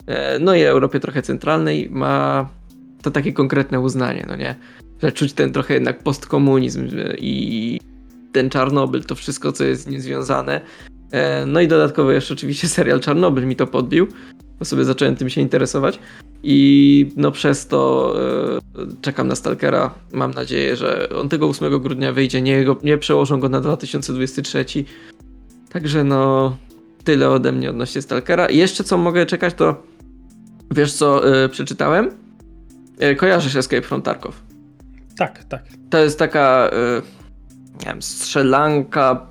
e, 0.06 0.38
no 0.38 0.54
i 0.54 0.62
Europie 0.62 1.00
trochę 1.00 1.22
centralnej 1.22 1.88
ma 1.90 2.48
to 3.02 3.10
takie 3.10 3.32
konkretne 3.32 3.80
uznanie, 3.80 4.24
no 4.28 4.36
nie, 4.36 4.54
że 5.02 5.12
czuć 5.12 5.32
ten 5.32 5.52
trochę 5.52 5.74
jednak 5.74 6.02
postkomunizm 6.02 6.88
i 7.18 7.80
ten 8.32 8.50
Czarnobyl, 8.50 9.04
to 9.04 9.14
wszystko, 9.14 9.52
co 9.52 9.64
jest 9.64 9.82
z 9.82 9.86
nim 9.86 10.00
związane. 10.00 10.60
E, 11.10 11.46
No 11.46 11.60
i 11.60 11.68
dodatkowo 11.68 12.12
jeszcze 12.12 12.34
oczywiście 12.34 12.68
serial 12.78 13.00
Czarnobyl 13.00 13.46
mi 13.46 13.56
to 13.56 13.66
podbił, 13.66 14.06
bo 14.58 14.64
sobie 14.64 14.84
zacząłem 14.84 15.16
tym 15.16 15.30
się 15.30 15.40
interesować. 15.40 15.98
I 16.42 17.12
no 17.16 17.32
przez 17.32 17.66
to 17.66 18.14
e, 18.78 18.86
czekam 19.00 19.28
na 19.28 19.34
Stalkera. 19.34 19.94
Mam 20.12 20.30
nadzieję, 20.30 20.76
że 20.76 21.08
on 21.08 21.28
tego 21.28 21.48
8 21.48 21.80
grudnia 21.80 22.12
wyjdzie. 22.12 22.42
Nie, 22.42 22.64
nie 22.82 22.98
przełożą 22.98 23.40
go 23.40 23.48
na 23.48 23.60
2023. 23.60 24.64
Także 25.72 26.04
no 26.04 26.56
tyle 27.04 27.30
ode 27.30 27.52
mnie 27.52 27.70
odnośnie 27.70 28.02
Stalkera. 28.02 28.46
I 28.46 28.56
jeszcze 28.56 28.84
co 28.84 28.98
mogę 28.98 29.26
czekać, 29.26 29.54
to 29.54 29.82
wiesz 30.70 30.92
co 30.92 31.34
e, 31.44 31.48
przeczytałem? 31.48 32.10
E, 32.98 33.14
kojarzysz 33.14 33.56
Escape 33.56 33.82
from 33.82 34.02
Tarkov. 34.02 34.49
Tak, 35.16 35.44
tak. 35.44 35.62
To 35.90 35.98
jest 35.98 36.18
taka 36.18 36.70
e, 36.72 37.02
nie 37.80 37.86
wiem, 37.86 38.02
strzelanka, 38.02 39.26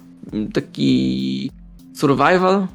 taki 0.54 1.52
survival. 1.94 2.68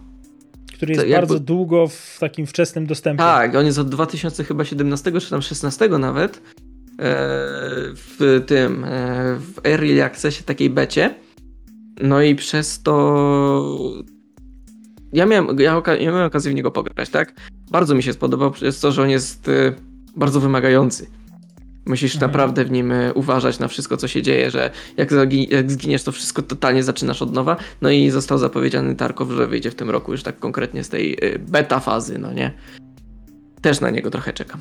Który 0.77 0.93
jest 0.93 1.05
To 1.05 1.09
jakby- 1.09 1.27
bardzo 1.27 1.45
długo 1.45 1.89
w 1.89 2.17
takim 2.21 2.47
wczesnym 2.47 2.87
dostępie. 2.87 3.19
Tak, 3.19 3.55
on 3.55 3.67
jest 3.67 3.79
od 3.79 3.89
2017 3.89 5.21
czy 5.21 5.31
tam 5.31 5.43
16 5.43 5.89
nawet. 5.99 6.37
E, 6.37 6.41
w 7.95 8.43
tym, 8.47 8.85
e, 8.85 8.89
w 9.39 9.61
Early 9.67 10.05
Accessie 10.05 10.45
takiej 10.45 10.71
becie. 10.71 11.15
No 12.03 12.23
i 12.23 12.35
przez 12.35 12.83
to 12.83 13.93
ja 15.13 15.27
miałem, 15.27 15.59
ja, 15.59 15.83
ja 16.01 16.11
miałem 16.13 16.27
okazję 16.27 16.53
w 16.53 16.55
niego 16.55 16.71
pograć, 16.71 17.09
tak? 17.09 17.35
Bardzo 17.71 17.95
mi 17.95 18.03
się 18.03 18.13
spodobał 18.13 18.51
przez 18.51 18.81
to, 18.81 18.93
że 18.93 19.03
on 19.03 19.11
jest 19.11 19.51
bardzo 20.17 20.41
wymagający. 20.41 21.07
Musisz 21.87 22.15
Mhm. 22.15 22.31
naprawdę 22.31 22.65
w 22.65 22.71
nim 22.71 22.93
e, 22.93 23.15
uważać 23.15 23.59
na 23.59 23.69
wszystko, 23.69 23.97
co 23.97 24.09
się 24.09 24.23
dzieje, 24.23 24.51
że 24.51 24.71
jak, 24.97 25.11
jak 25.51 25.71
zginiesz, 25.73 26.03
to 26.03 26.13
wszystko 26.13 26.43
totalnie 26.43 26.83
zaczynasz 26.83 27.23
od 27.23 27.33
nowa. 27.33 27.57
No 27.83 27.91
i 27.91 28.11
został 28.11 28.39
zapowiedziany 28.39 28.97
Tarkov, 28.97 29.31
że 29.31 29.47
wyjdzie 29.47 29.71
w 29.71 29.75
tym 29.75 29.91
roku 29.91 30.13
już 30.13 30.23
tak 30.23 30.39
konkretnie 30.39 30.85
z 30.85 30.89
tej 30.89 31.13
e, 31.13 31.39
beta 31.39 31.81
fazy, 31.81 32.19
no 32.19 32.33
nie? 32.33 32.53
Też 33.61 33.81
na 33.81 33.91
niego 33.91 34.11
trochę 34.11 34.33
czekam. 34.33 34.61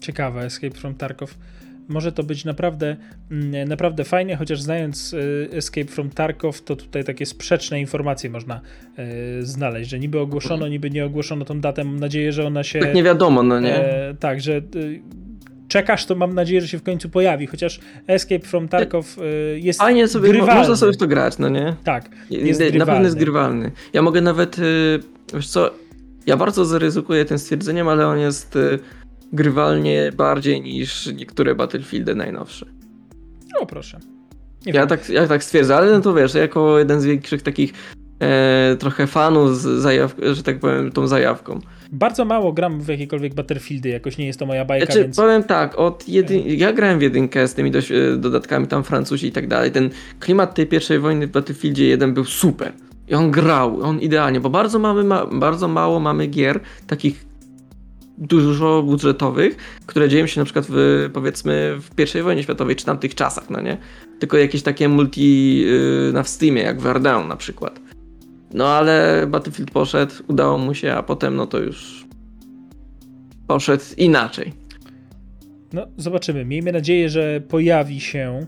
Ciekawe, 0.00 0.44
Escape 0.44 0.74
from 0.74 0.94
Tarkov. 0.94 1.34
Może 1.88 2.12
to 2.12 2.22
być 2.22 2.44
naprawdę, 2.44 2.96
mm, 3.30 3.68
naprawdę 3.68 4.04
fajnie, 4.04 4.36
chociaż 4.36 4.60
znając 4.62 5.14
Escape 5.52 5.86
from 5.86 6.10
Tarkov, 6.10 6.62
to 6.62 6.76
tutaj 6.76 7.04
takie 7.04 7.26
sprzeczne 7.26 7.80
informacje 7.80 8.30
można 8.30 8.60
znaleźć, 9.40 9.90
że 9.90 9.98
niby 9.98 10.18
ogłoszono, 10.20 10.68
niby 10.68 10.90
nie 10.90 11.04
ogłoszono 11.04 11.44
tą 11.44 11.60
datę. 11.60 11.84
Mam 11.84 12.00
nadzieję, 12.00 12.32
że 12.32 12.46
ona 12.46 12.64
się. 12.64 12.78
Tak 12.80 12.94
nie 12.94 13.02
wiadomo, 13.02 13.42
no 13.42 13.60
nie? 13.60 13.74
E, 13.74 14.14
tak, 14.14 14.40
że 14.40 14.62
czekasz, 15.68 16.06
to 16.06 16.14
mam 16.14 16.34
nadzieję, 16.34 16.60
że 16.60 16.68
się 16.68 16.78
w 16.78 16.82
końcu 16.82 17.08
pojawi, 17.08 17.46
chociaż 17.46 17.80
Escape 18.06 18.46
from 18.46 18.68
Tarkov 18.68 19.18
y, 19.18 19.60
jest 19.60 19.78
Fajnie 19.78 20.08
sobie, 20.08 20.28
grywalny. 20.28 20.54
można 20.60 20.76
sobie 20.76 20.92
w 20.92 20.96
to 20.96 21.06
grać, 21.06 21.38
no 21.38 21.48
nie? 21.48 21.76
Tak, 21.84 22.08
Jest 22.30 22.60
na 22.60 22.86
pewno 22.86 23.04
jest 23.04 23.18
grywalny. 23.18 23.70
Ja 23.92 24.02
mogę 24.02 24.20
nawet, 24.20 24.58
y, 24.58 25.00
wiesz 25.34 25.48
co, 25.48 25.70
ja 26.26 26.36
bardzo 26.36 26.64
zaryzykuję 26.64 27.24
tym 27.24 27.38
stwierdzeniem, 27.38 27.88
ale 27.88 28.06
on 28.06 28.18
jest 28.18 28.56
y, 28.56 28.78
grywalnie 29.32 30.12
bardziej 30.16 30.60
niż 30.62 31.06
niektóre 31.06 31.54
Battlefieldy 31.54 32.14
najnowsze. 32.14 32.66
O 33.60 33.66
proszę. 33.66 33.98
Nie 34.66 34.72
Ja 34.72 34.80
wiem. 34.80 34.88
tak, 34.88 35.08
ja 35.08 35.26
tak 35.26 35.44
stwierdzę, 35.44 35.76
ale 35.76 35.92
no 35.92 36.00
to 36.00 36.14
wiesz, 36.14 36.34
jako 36.34 36.78
jeden 36.78 37.00
z 37.00 37.04
większych 37.04 37.42
takich 37.42 37.72
e, 38.20 38.76
trochę 38.78 39.06
fanów 39.06 39.56
z 39.56 39.82
zajaw, 39.82 40.14
że 40.32 40.42
tak 40.42 40.58
powiem, 40.58 40.92
tą 40.92 41.06
zajawką. 41.06 41.60
Bardzo 41.92 42.24
mało 42.24 42.52
gram 42.52 42.80
w 42.80 42.88
jakiekolwiek 42.88 43.34
Battlefieldy, 43.34 43.88
jakoś 43.88 44.18
nie 44.18 44.26
jest 44.26 44.38
to 44.38 44.46
moja 44.46 44.64
bajka, 44.64 44.86
Znaczy, 44.86 45.02
więc... 45.02 45.16
powiem 45.16 45.42
tak, 45.42 45.78
od 45.78 46.08
jedy... 46.08 46.38
ja 46.40 46.72
grałem 46.72 46.98
w 46.98 47.02
jedynkę 47.02 47.48
z 47.48 47.54
tymi 47.54 47.70
dość, 47.70 47.92
e, 47.92 48.16
dodatkami 48.16 48.66
tam 48.66 48.84
Francuzi 48.84 49.26
i 49.26 49.32
tak 49.32 49.48
dalej. 49.48 49.70
Ten 49.70 49.90
klimat 50.20 50.54
tej 50.54 50.66
pierwszej 50.66 50.98
wojny 50.98 51.26
w 51.26 51.30
Battlefieldzie 51.30 51.84
1 51.84 52.14
był 52.14 52.24
super. 52.24 52.72
I 53.08 53.14
on 53.14 53.30
grał, 53.30 53.82
on 53.82 54.00
idealnie, 54.00 54.40
bo 54.40 54.50
bardzo, 54.50 54.78
mamy, 54.78 55.04
ma... 55.04 55.26
bardzo 55.26 55.68
mało 55.68 56.00
mamy 56.00 56.26
gier 56.26 56.60
takich 56.86 57.28
dużo 58.18 58.82
budżetowych, 58.82 59.56
które 59.86 60.08
dzieją 60.08 60.26
się 60.26 60.40
na 60.40 60.44
przykład 60.44 60.66
w, 60.68 61.10
powiedzmy 61.12 61.76
w 61.80 61.94
pierwszej 61.94 62.22
wojnie 62.22 62.42
światowej 62.42 62.76
czy 62.76 62.84
tamtych 62.84 63.14
czasach, 63.14 63.50
no 63.50 63.60
nie? 63.60 63.76
Tylko 64.18 64.36
jakieś 64.36 64.62
takie 64.62 64.88
multi 64.88 65.58
yy, 65.58 66.10
na 66.12 66.24
Steamie, 66.24 66.62
jak 66.62 66.80
Verdun 66.80 67.28
na 67.28 67.36
przykład. 67.36 67.80
No 68.54 68.68
ale 68.68 69.26
Battlefield 69.26 69.70
poszedł, 69.70 70.14
udało 70.28 70.58
mu 70.58 70.74
się, 70.74 70.92
a 70.92 71.02
potem 71.02 71.36
no 71.36 71.46
to 71.46 71.58
już 71.58 72.06
poszedł 73.46 73.84
inaczej. 73.96 74.52
No, 75.72 75.86
zobaczymy. 75.96 76.44
Miejmy 76.44 76.72
nadzieję, 76.72 77.08
że 77.08 77.40
pojawi 77.48 78.00
się 78.00 78.46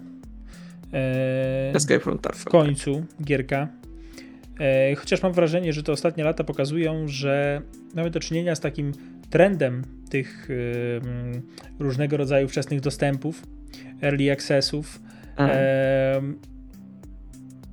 e, 0.92 1.73
Escape 1.75 2.00
from 2.00 2.19
w 2.19 2.21
Tarkov. 2.21 2.45
końcu 2.45 3.04
gierka. 3.25 3.69
E, 4.61 4.95
chociaż 4.95 5.23
mam 5.23 5.33
wrażenie, 5.33 5.73
że 5.73 5.83
te 5.83 5.92
ostatnie 5.92 6.25
lata 6.25 6.45
pokazują, 6.45 7.09
że 7.09 7.62
mamy 7.95 8.11
do 8.11 8.21
czynienia 8.21 8.54
z 8.54 8.61
takim 8.61 8.92
trendem 9.30 9.83
tych 10.11 10.49
e, 10.50 11.83
różnego 11.83 12.16
rodzaju 12.16 12.49
wczesnych 12.49 12.80
dostępów, 12.80 13.42
early 14.02 14.33
accessów. 14.33 15.00
Em, 15.37 16.38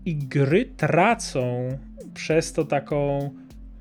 I 0.05 0.15
gry 0.15 0.65
tracą 0.65 1.69
przez 2.17 2.53
to 2.53 2.65
taką 2.65 3.29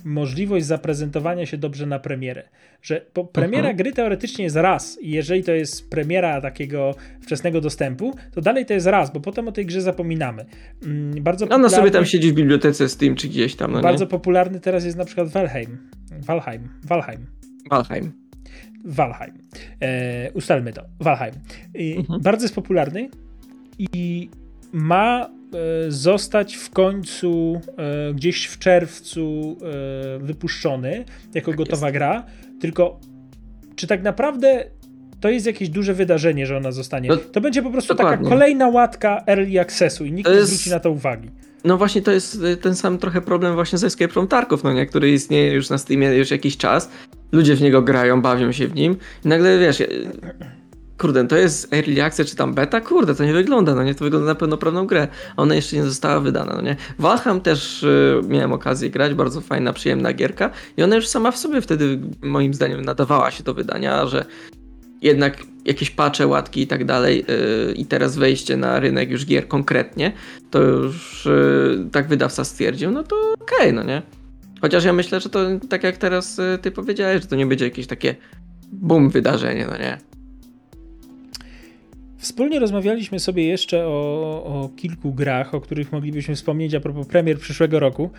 możliwość 0.04 0.66
zaprezentowania 0.66 1.46
się 1.46 1.56
dobrze 1.58 1.86
na 1.86 1.98
premierę. 1.98 2.42
Że 2.82 3.00
premiera 3.32 3.58
Mhm. 3.58 3.76
gry 3.76 3.92
teoretycznie 3.92 4.44
jest 4.44 4.56
raz 4.56 4.98
i 5.02 5.10
jeżeli 5.10 5.44
to 5.44 5.52
jest 5.52 5.90
premiera 5.90 6.40
takiego 6.40 6.94
wczesnego 7.20 7.60
dostępu, 7.60 8.14
to 8.34 8.40
dalej 8.40 8.66
to 8.66 8.74
jest 8.74 8.86
raz, 8.86 9.12
bo 9.12 9.20
potem 9.20 9.48
o 9.48 9.52
tej 9.52 9.66
grze 9.66 9.80
zapominamy. 9.82 10.44
Mm, 10.84 11.22
Bardzo 11.22 11.48
Ona 11.48 11.68
sobie 11.68 11.90
tam 11.90 12.02
popularny- 12.02 12.06
siedzi 12.06 12.32
w 12.32 12.34
bibliotece 12.34 12.88
Steam 12.88 13.14
czy 13.14 13.28
gdzieś 13.28 13.54
tam, 13.56 13.72
no 13.72 13.80
Bardzo 13.80 14.04
nie? 14.04 14.10
popularny 14.10 14.60
teraz 14.60 14.84
jest 14.84 14.96
na 14.96 15.04
przykład 15.04 15.28
Valheim. 15.28 15.78
Valheim. 16.26 16.68
Valheim. 16.84 17.26
Valheim. 17.70 18.12
Valheim. 18.84 19.34
E, 19.82 20.30
ustalmy 20.32 20.72
to. 20.72 20.82
Valheim. 21.00 21.34
I 21.74 21.96
Mhm. 21.98 22.20
Bardzo 22.22 22.44
jest 22.44 22.54
popularny 22.54 23.08
i 23.78 24.28
ma 24.72 25.30
zostać 25.88 26.54
w 26.56 26.70
końcu 26.70 27.60
e, 28.10 28.14
gdzieś 28.14 28.44
w 28.46 28.58
czerwcu 28.58 29.56
e, 29.62 30.18
wypuszczony 30.18 31.04
jako 31.34 31.50
Tak 31.50 31.58
gotowa 31.58 31.86
jest. 31.86 31.94
gra. 31.98 32.24
Tylko 32.60 33.00
czy 33.76 33.86
tak 33.86 34.02
naprawdę 34.02 34.64
to 35.20 35.28
jest 35.30 35.46
jakieś 35.46 35.68
duże 35.68 35.94
wydarzenie, 35.94 36.46
że 36.46 36.56
ona 36.56 36.72
zostanie? 36.72 37.08
No, 37.08 37.16
to 37.16 37.40
będzie 37.40 37.62
po 37.62 37.70
prostu 37.70 37.94
taka 37.94 38.02
dokładnie. 38.10 38.28
kolejna 38.28 38.68
łatka 38.68 39.24
early 39.26 39.60
accessu 39.60 40.04
i 40.04 40.12
nikt 40.12 40.26
To 40.26 40.32
nie 40.32 40.38
jest- 40.38 40.50
zwróci 40.52 40.70
na 40.70 40.80
to 40.80 40.90
uwagi. 40.90 41.30
No 41.64 41.76
właśnie 41.78 42.02
to 42.02 42.12
jest 42.12 42.34
y, 42.44 42.56
ten 42.56 42.74
sam 42.74 42.98
trochę 42.98 43.20
problem 43.20 43.54
właśnie 43.54 43.78
z 43.78 43.84
Escape 43.84 44.12
from 44.12 44.28
Tarkov, 44.28 44.64
no 44.64 44.72
nie? 44.72 44.86
Który 44.86 45.12
istnieje 45.12 45.52
już 45.52 45.70
na 45.70 45.78
Steamie 45.78 46.08
już 46.08 46.30
jakiś 46.30 46.56
czas. 46.56 46.90
Ludzie 47.32 47.54
w 47.54 47.62
niego 47.62 47.82
grają, 47.82 48.22
bawią 48.22 48.52
się 48.52 48.68
w 48.68 48.74
nim 48.74 48.96
i 49.24 49.28
nagle 49.28 49.58
wiesz, 49.58 49.80
y, 49.80 50.10
kurde, 50.98 51.28
to 51.28 51.36
jest 51.36 51.72
early 51.72 52.02
access 52.02 52.30
czy 52.30 52.36
tam 52.36 52.54
beta? 52.54 52.80
Kurde, 52.80 53.14
to 53.14 53.24
nie 53.24 53.32
wygląda, 53.32 53.74
no 53.74 53.84
nie, 53.84 53.94
to 53.94 54.04
wygląda 54.04 54.26
na 54.26 54.34
pełnoprawną 54.34 54.86
grę. 54.86 55.08
Ona 55.36 55.54
jeszcze 55.54 55.76
nie 55.76 55.84
została 55.84 56.20
wydana, 56.20 56.52
no 56.54 56.60
nie. 56.60 56.76
Valheim 56.98 57.40
też 57.40 57.82
y, 57.82 58.20
miałem 58.28 58.52
okazję 58.52 58.90
grać, 58.90 59.14
bardzo 59.14 59.40
fajna, 59.40 59.72
przyjemna 59.72 60.12
gierka 60.12 60.50
i 60.76 60.82
ona 60.82 60.96
już 60.96 61.08
sama 61.08 61.30
w 61.30 61.38
sobie 61.38 61.60
wtedy 61.60 61.98
moim 62.22 62.54
zdaniem 62.54 62.84
nadawała 62.84 63.30
się 63.30 63.44
do 63.44 63.54
wydania, 63.54 64.06
że 64.06 64.24
jednak 65.02 65.42
jakieś 65.64 65.90
patche, 65.90 66.26
łatki 66.26 66.60
i 66.62 66.66
tak 66.66 66.84
dalej 66.84 67.24
yy, 67.68 67.74
i 67.74 67.86
teraz 67.86 68.16
wejście 68.16 68.56
na 68.56 68.80
rynek 68.80 69.10
już 69.10 69.26
gier 69.26 69.48
konkretnie, 69.48 70.12
to 70.50 70.62
już 70.62 71.24
yy, 71.24 71.88
tak 71.92 72.08
wydawca 72.08 72.44
stwierdził, 72.44 72.90
no 72.90 73.02
to 73.02 73.16
okej, 73.40 73.72
no 73.72 73.82
nie. 73.82 74.02
Chociaż 74.60 74.84
ja 74.84 74.92
myślę, 74.92 75.20
że 75.20 75.28
to 75.28 75.40
tak 75.68 75.82
jak 75.84 75.96
teraz 75.96 76.38
y, 76.38 76.58
ty 76.62 76.70
powiedziałeś, 76.70 77.22
że 77.22 77.28
to 77.28 77.36
nie 77.36 77.46
będzie 77.46 77.64
jakieś 77.64 77.86
takie 77.86 78.14
boom 78.72 79.10
wydarzenie, 79.10 79.66
no 79.70 79.78
nie. 79.78 80.15
Wspólnie 82.18 82.58
rozmawialiśmy 82.58 83.20
sobie 83.20 83.46
jeszcze 83.46 83.86
o, 83.86 83.90
o 84.44 84.70
kilku 84.76 85.12
grach, 85.12 85.54
o 85.54 85.60
których 85.60 85.92
moglibyśmy 85.92 86.34
wspomnieć 86.34 86.74
a 86.74 86.80
propos 86.80 87.06
premier 87.06 87.38
przyszłego 87.38 87.80
roku. 87.80 88.10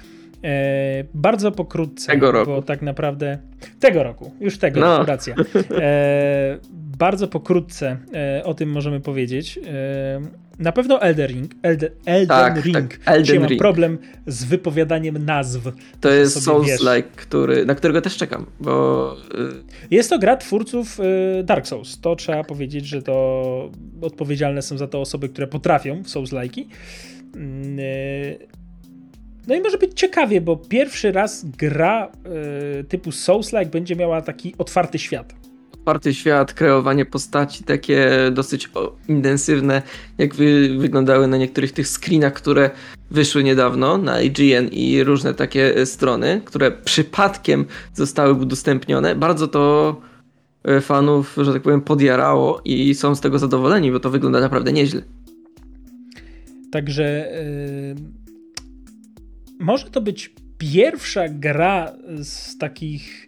E, 0.44 1.04
bardzo 1.13 1.51
pokrótce, 1.51 2.12
Tego 2.12 2.32
roku. 2.32 2.51
bo 2.51 2.62
tak 2.62 2.82
naprawdę 2.82 3.38
tego 3.80 4.04
roku, 4.04 4.32
już 4.39 4.58
tego 4.58 4.80
No. 4.80 4.98
roku, 4.98 5.08
racja. 5.10 5.36
E, 5.72 6.58
bardzo 6.98 7.27
pokrótce 7.27 7.98
e, 8.13 8.44
o 8.44 8.54
tym 8.54 8.70
możemy 8.72 9.00
powiedzieć. 9.00 9.60
Na 10.59 10.71
pewno 10.71 11.01
Elden 11.01 11.27
Ring. 11.27 11.51
Elden, 11.61 11.89
Elden 12.05 12.27
Tak, 12.27 12.65
Ring. 12.65 12.75
tak, 12.75 12.99
Elden 13.05 13.23
Dzisiaj 13.25 13.39
mam 13.39 13.49
Ring. 13.49 13.61
problem 13.61 13.97
z 14.27 14.43
wypowiadaniem 14.43 15.25
nazw. 15.25 15.59
To 16.01 16.09
jest. 16.09 16.37
Souls-like, 16.47 17.03
który, 17.15 17.65
na 17.65 17.75
którego 17.75 18.01
też 18.01 18.17
czekam, 18.17 18.45
bo 18.59 19.15
y, 19.91 19.95
Jest 19.95 20.09
to 20.09 20.19
gra 20.19 20.37
twórców 20.37 20.99
y, 21.39 21.43
Dark 21.43 21.67
Souls. 21.67 21.99
To 22.01 22.15
trzeba 22.15 22.43
powiedzieć, 22.43 22.85
że 22.87 23.01
to 23.01 23.69
odpowiedzialne 24.01 24.61
są 24.61 24.77
za 24.77 24.87
to 24.87 25.01
osoby, 25.01 25.29
które 25.29 25.47
potrafią 25.47 26.03
w 26.03 26.07
Souls-like'i. 26.07 26.65
Mm, 27.35 27.79
y, 27.79 28.37
No 29.47 29.55
i 29.55 29.61
może 29.61 29.77
być 29.77 29.91
ciekawie, 29.99 30.41
bo 30.41 30.57
pierwszy 30.57 31.11
raz 31.11 31.45
gra 31.57 32.11
typu 32.89 33.09
Souls-like 33.09 33.65
będzie 33.69 33.95
miała 33.95 34.21
taki 34.21 34.55
otwarty 34.57 34.99
świat. 34.99 35.33
Otwarty 35.88 36.13
świat, 36.13 36.53
kreowanie 36.53 37.06
postaci 37.06 37.63
takie 37.63 38.10
dosyć 38.32 38.70
intensywne, 39.08 39.82
jak 40.17 40.36
wy, 40.36 40.77
wyglądały 40.77 41.27
na 41.27 41.38
niektórych 41.38 41.72
tych 41.72 41.88
screenach, 41.88 42.34
które 42.34 42.70
wyszły 43.12 43.44
niedawno 43.44 43.98
na 43.98 44.22
IGN 44.22 44.67
i 44.72 45.03
różne 45.03 45.34
takie 45.34 45.75
e, 45.75 45.86
strony, 45.86 46.41
które 46.46 46.72
przypadkiem 46.72 47.65
zostały 47.94 48.34
udostępnione. 48.34 49.15
Bardzo 49.15 49.48
to 49.48 49.96
e, 50.63 50.82
fanów, 50.82 51.36
że 51.38 51.53
tak 51.53 51.62
powiem, 51.62 51.82
podjarało 51.82 52.62
i 52.65 52.96
są 52.96 53.15
z 53.15 53.22
tego 53.22 53.39
zadowoleni, 53.39 53.91
bo 53.91 54.00
to 54.00 54.10
wygląda 54.10 54.39
naprawdę 54.39 54.74
nieźle. 54.74 55.01
Także 56.72 57.32
y, 57.41 57.96
może 59.60 59.89
to 59.89 60.01
być 60.01 60.34
pierwsza 60.58 61.29
gra 61.29 61.94
z 62.24 62.58
takich, 62.58 63.26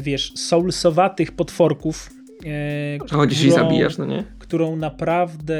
wiesz, 0.00 0.32
soulsowatych 0.36 1.32
potworków. 1.32 2.10
y, 2.44 2.98
Chodzisz 3.10 3.44
i 3.44 3.48
którą- 3.48 3.64
zabijasz, 3.64 3.98
no 3.98 4.04
nie? 4.06 4.24
którą 4.38 4.76
naprawdę 4.76 5.54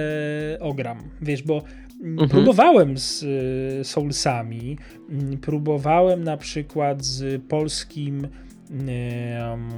ogram. 0.60 0.98
Wiesz, 1.22 1.42
bo 1.42 1.62
mm, 2.00 2.12
Mhm. 2.12 2.28
próbowałem 2.28 2.98
z 2.98 3.22
y, 3.22 3.84
Soulsami, 3.84 4.78
mm, 5.10 5.38
próbowałem 5.38 6.24
na 6.24 6.36
przykład 6.36 7.04
z 7.04 7.42
polskim 7.42 8.28
em, 8.70 9.68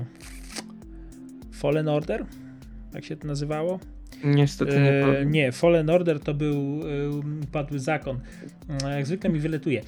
Fallen 1.53 1.89
Order, 1.89 2.25
jak 2.95 3.05
się 3.05 3.17
to 3.17 3.27
nazywało? 3.29 3.79
Niestety 4.25 4.81
nie 4.81 4.91
E, 5.19 5.27
nie, 5.27 5.53
Fallen 5.53 5.91
Order 5.91 6.21
to 6.21 6.35
był 6.35 6.55
e, 6.57 7.47
Padły 7.53 7.79
Zakon. 7.79 8.21
E, 8.85 8.97
Jak 8.97 9.07
zwykle 9.07 9.31
mi 9.31 9.39
wyletuje. 9.39 9.81
E, 9.81 9.85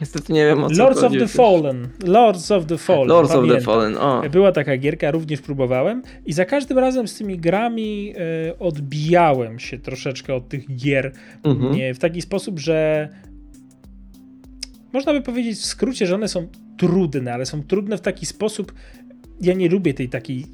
Niestety 0.00 0.32
nie 0.32 0.46
wiem 0.46 0.64
o 0.64 0.70
co 0.70 0.82
Lords 0.82 1.02
of 1.02 1.12
the. 1.12 1.28
Fallen. 1.28 1.88
Lords 2.06 2.50
of 2.50 2.66
the 2.66 2.78
Fallen. 2.78 3.08
Lords 3.08 3.30
of 3.30 3.36
the 3.36 3.40
pamiętam. 3.48 3.64
Fallen, 3.64 3.96
o. 3.96 4.22
Była 4.30 4.52
taka 4.52 4.76
gierka, 4.76 5.10
również 5.10 5.40
próbowałem 5.40 6.02
i 6.26 6.32
za 6.32 6.44
każdym 6.44 6.78
razem 6.78 7.08
z 7.08 7.14
tymi 7.18 7.38
grami 7.38 8.14
e, 8.48 8.58
odbijałem 8.58 9.58
się 9.58 9.78
troszeczkę 9.78 10.34
od 10.34 10.48
tych 10.48 10.76
gier 10.76 11.12
Mhm. 11.44 11.74
nie, 11.74 11.94
w 11.94 11.98
taki 11.98 12.22
sposób, 12.22 12.58
że 12.58 13.08
można 14.92 15.12
by 15.12 15.20
powiedzieć 15.20 15.58
w 15.58 15.64
skrócie, 15.64 16.06
że 16.06 16.14
one 16.14 16.28
są 16.28 16.48
trudne, 16.76 17.34
ale 17.34 17.46
są 17.46 17.62
trudne 17.62 17.98
w 17.98 18.00
taki 18.00 18.26
sposób. 18.26 18.72
Ja 19.40 19.54
nie 19.54 19.68
lubię 19.68 19.94
tej 19.94 20.08
takiej, 20.08 20.40
e, 20.40 20.44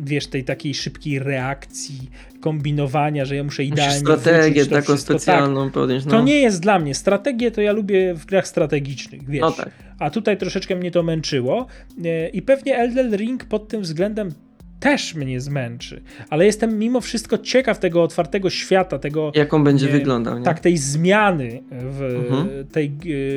wiesz, 0.00 0.26
tej 0.26 0.44
takiej 0.44 0.74
szybkiej 0.74 1.18
reakcji, 1.18 2.10
kombinowania, 2.40 3.24
że 3.24 3.36
ja 3.36 3.44
muszę 3.44 3.62
Musisz 3.62 3.72
idealnie 3.72 3.98
strategię 3.98 4.66
taką 4.66 4.82
wszystko. 4.82 5.14
Tak, 5.14 5.22
specjalną 5.22 5.70
podjąć. 5.70 6.04
No. 6.04 6.10
to 6.10 6.22
nie 6.22 6.38
jest 6.38 6.62
dla 6.62 6.78
mnie. 6.78 6.94
Strategię 6.94 7.50
to 7.50 7.60
ja 7.60 7.72
lubię 7.72 8.14
w 8.14 8.26
grach 8.26 8.48
strategicznych, 8.48 9.30
wiesz. 9.30 9.40
No 9.40 9.52
tak. 9.52 9.70
A 9.98 10.10
tutaj 10.10 10.36
troszeczkę 10.36 10.76
mnie 10.76 10.90
to 10.90 11.02
męczyło 11.02 11.66
e, 12.04 12.28
i 12.28 12.42
pewnie 12.42 12.76
Elden 12.76 13.16
Ring 13.16 13.44
pod 13.44 13.68
tym 13.68 13.82
względem 13.82 14.32
też 14.80 15.14
mnie 15.14 15.40
zmęczy. 15.40 16.02
Ale 16.30 16.46
jestem 16.46 16.78
mimo 16.78 17.00
wszystko 17.00 17.38
ciekaw 17.38 17.78
tego 17.78 18.02
otwartego 18.02 18.50
świata, 18.50 18.98
tego 18.98 19.32
Jak 19.34 19.54
on 19.54 19.64
będzie 19.64 19.86
nie, 19.86 19.92
wyglądał, 19.92 20.38
nie? 20.38 20.44
tak, 20.44 20.60
tej 20.60 20.76
zmiany 20.76 21.62
w, 21.70 22.02
Mhm. 22.30 22.66
tej, 22.68 22.86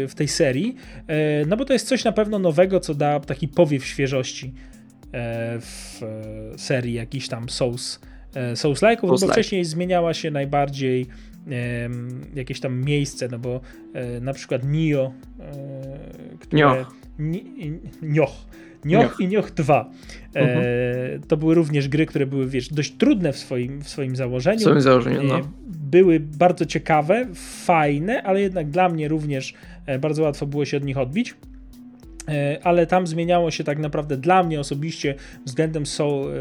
e, 0.03 0.07
w 0.07 0.15
tej 0.15 0.27
serii. 0.27 0.75
E, 1.07 1.45
No 1.45 1.57
bo 1.57 1.65
to 1.65 1.73
jest 1.73 1.87
coś 1.87 2.03
na 2.03 2.11
pewno 2.11 2.39
nowego, 2.39 2.79
co 2.79 2.93
da 2.93 3.19
taki 3.19 3.47
powiew 3.47 3.85
świeżości 3.85 4.53
e, 5.13 5.59
w 5.61 5.99
e, 6.03 6.57
serii 6.57 6.93
jakichś 6.93 7.27
tam 7.27 7.49
Souls, 7.49 7.99
e, 8.35 8.53
Souls-like'ów, 8.55 9.07
no 9.07 9.17
bo 9.27 9.27
wcześniej 9.33 9.65
zmieniała 9.65 10.13
się 10.13 10.31
najbardziej 10.31 11.07
jakieś 12.35 12.59
tam 12.59 12.81
miejsce, 12.81 13.27
no 13.31 13.39
bo 13.39 13.61
e, 13.93 14.19
na 14.19 14.33
przykład 14.33 14.61
Nio, 14.65 15.13
e, 15.39 16.37
które... 16.39 16.59
Nioh. 16.75 16.95
Ni, 17.19 17.45
Nioh. 18.85 19.15
i 19.19 19.27
Nioh 19.27 19.51
2. 19.51 19.89
E, 20.35 20.39
Mhm. 20.41 20.63
To 21.27 21.37
były 21.37 21.55
również 21.55 21.87
gry, 21.87 22.05
które 22.05 22.25
były, 22.25 22.47
wiesz, 22.47 22.69
dość 22.69 22.91
trudne 22.91 23.33
w 23.33 23.37
swoim, 23.37 23.81
w 23.81 23.89
swoim 23.89 24.15
założeniu. 24.15 24.59
W 24.59 24.61
swoim 24.61 24.81
założeniu, 24.81 25.23
no. 25.23 25.37
E, 25.37 25.41
Były 25.67 26.19
bardzo 26.19 26.65
ciekawe, 26.65 27.25
fajne, 27.65 28.23
ale 28.23 28.41
jednak 28.41 28.69
dla 28.69 28.89
mnie 28.89 29.07
również 29.07 29.53
e, 29.85 29.99
bardzo 29.99 30.23
łatwo 30.23 30.45
było 30.45 30.65
się 30.65 30.77
od 30.77 30.83
nich 30.83 30.97
odbić. 30.97 31.35
Ale 32.63 32.87
tam 32.87 33.07
zmieniało 33.07 33.51
się 33.51 33.63
tak 33.63 33.79
naprawdę 33.79 34.17
dla 34.17 34.43
mnie 34.43 34.59
osobiście 34.59 35.15
względem 35.45 35.85
Soul, 35.85 36.31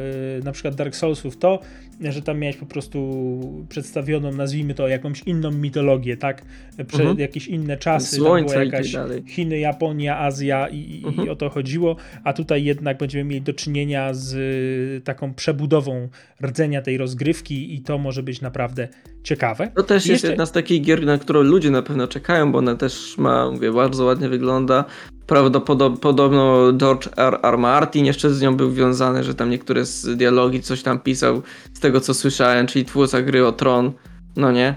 na 0.45 0.53
przykład 0.53 0.75
Dark 0.75 0.97
Soulsów 0.97 1.37
to, 1.37 1.59
że 2.01 2.23
tam 2.23 2.39
miałeś 2.39 2.57
po 2.57 2.67
prostu 2.67 3.21
przedstawioną, 3.69 4.33
nazwijmy 4.33 4.75
to, 4.75 4.89
jakąś 4.89 5.23
inną 5.23 5.51
mitologię, 5.51 6.17
tak? 6.17 6.43
Prze, 6.89 6.99
Mhm. 7.03 7.19
Jakieś 7.19 7.47
inne 7.47 7.77
czasy, 7.77 8.17
tam 8.17 8.25
Słońca 8.27 8.53
była 8.61 8.65
tak 8.65 8.73
jakaś. 8.73 8.95
Chiny, 9.27 9.59
Japonia, 9.59 10.19
Azja 10.19 10.69
i, 10.69 10.77
i, 10.79 11.07
Mhm. 11.07 11.27
i 11.27 11.31
o 11.31 11.37
to 11.37 11.51
chodziło, 11.51 11.97
a 12.25 12.33
tutaj 12.33 12.65
jednak 12.65 12.99
będziemy 12.99 13.25
mieli 13.25 13.43
do 13.43 13.53
czynienia 13.53 14.15
z 14.15 14.35
y, 14.35 15.01
taką 15.05 15.35
przebudową 15.35 16.09
rdzenia 16.45 16.83
tej 16.83 16.99
rozgrywki 16.99 17.75
i 17.75 17.81
to 17.81 17.99
może 17.99 18.23
być 18.23 18.41
naprawdę 18.41 18.89
ciekawe. 19.23 19.71
To 19.77 19.83
też 19.83 20.07
I 20.07 20.11
jest 20.11 20.23
jeszcze- 20.23 20.29
jedna 20.29 20.47
z 20.47 20.53
takich 20.53 20.83
gier, 20.83 21.05
na 21.07 21.19
którą 21.19 21.43
ludzie 21.43 21.71
na 21.71 21.83
pewno 21.83 22.09
czekają, 22.09 22.53
bo 22.53 22.59
ona 22.59 22.75
też 22.77 23.19
ma, 23.19 23.51
mówię, 23.51 23.73
bardzo 23.73 24.05
ładnie 24.05 24.29
wygląda. 24.29 24.85
Prawdopodobno 25.27 25.99
podobno 25.99 26.73
George 26.77 27.09
R. 27.17 27.39
R. 27.43 27.59
Martin 27.59 28.07
jeszcze 28.07 28.31
z 28.31 28.41
nią 28.43 28.57
był 28.57 28.73
wiązany, 28.73 29.25
że 29.25 29.35
tam 29.35 29.51
niektóre 29.51 29.85
z 29.87 30.17
dialogi 30.17 30.61
coś 30.63 30.83
tam 30.83 30.99
pisał, 31.01 31.43
z 31.75 31.81
tego 31.83 32.01
co 32.01 32.15
słyszałem, 32.15 32.67
czyli 32.67 32.85
twórca 32.85 33.23
gry 33.23 33.47
o 33.47 33.53
Tron, 33.53 33.93
no 34.37 34.53
nie? 34.53 34.75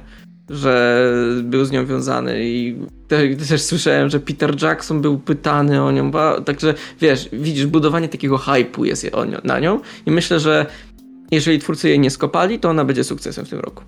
Że 0.49 1.05
był 1.43 1.65
z 1.65 1.71
nią 1.71 1.85
wiązany 1.85 2.45
i 2.45 2.75
te, 3.07 3.35
też 3.35 3.61
słyszałem, 3.61 4.09
że 4.09 4.19
Peter 4.19 4.63
Jackson 4.63 5.01
był 5.01 5.19
pytany 5.19 5.83
o 5.83 5.91
nią, 5.91 6.11
także 6.45 6.73
wiesz, 7.01 7.29
widzisz, 7.33 7.65
budowanie 7.65 8.07
takiego 8.09 8.37
hype'u 8.37 8.83
jest 8.83 9.07
na 9.43 9.59
nią 9.59 9.79
i 10.05 10.11
myślę, 10.11 10.39
że 10.39 10.65
jeżeli 11.31 11.59
twórcy 11.59 11.89
jej 11.89 11.99
nie 11.99 12.09
skopali, 12.09 12.59
to 12.59 12.69
ona 12.69 12.85
będzie 12.85 13.03
sukcesem 13.03 13.45
w 13.45 13.49
tym 13.49 13.59
roku. 13.59 13.83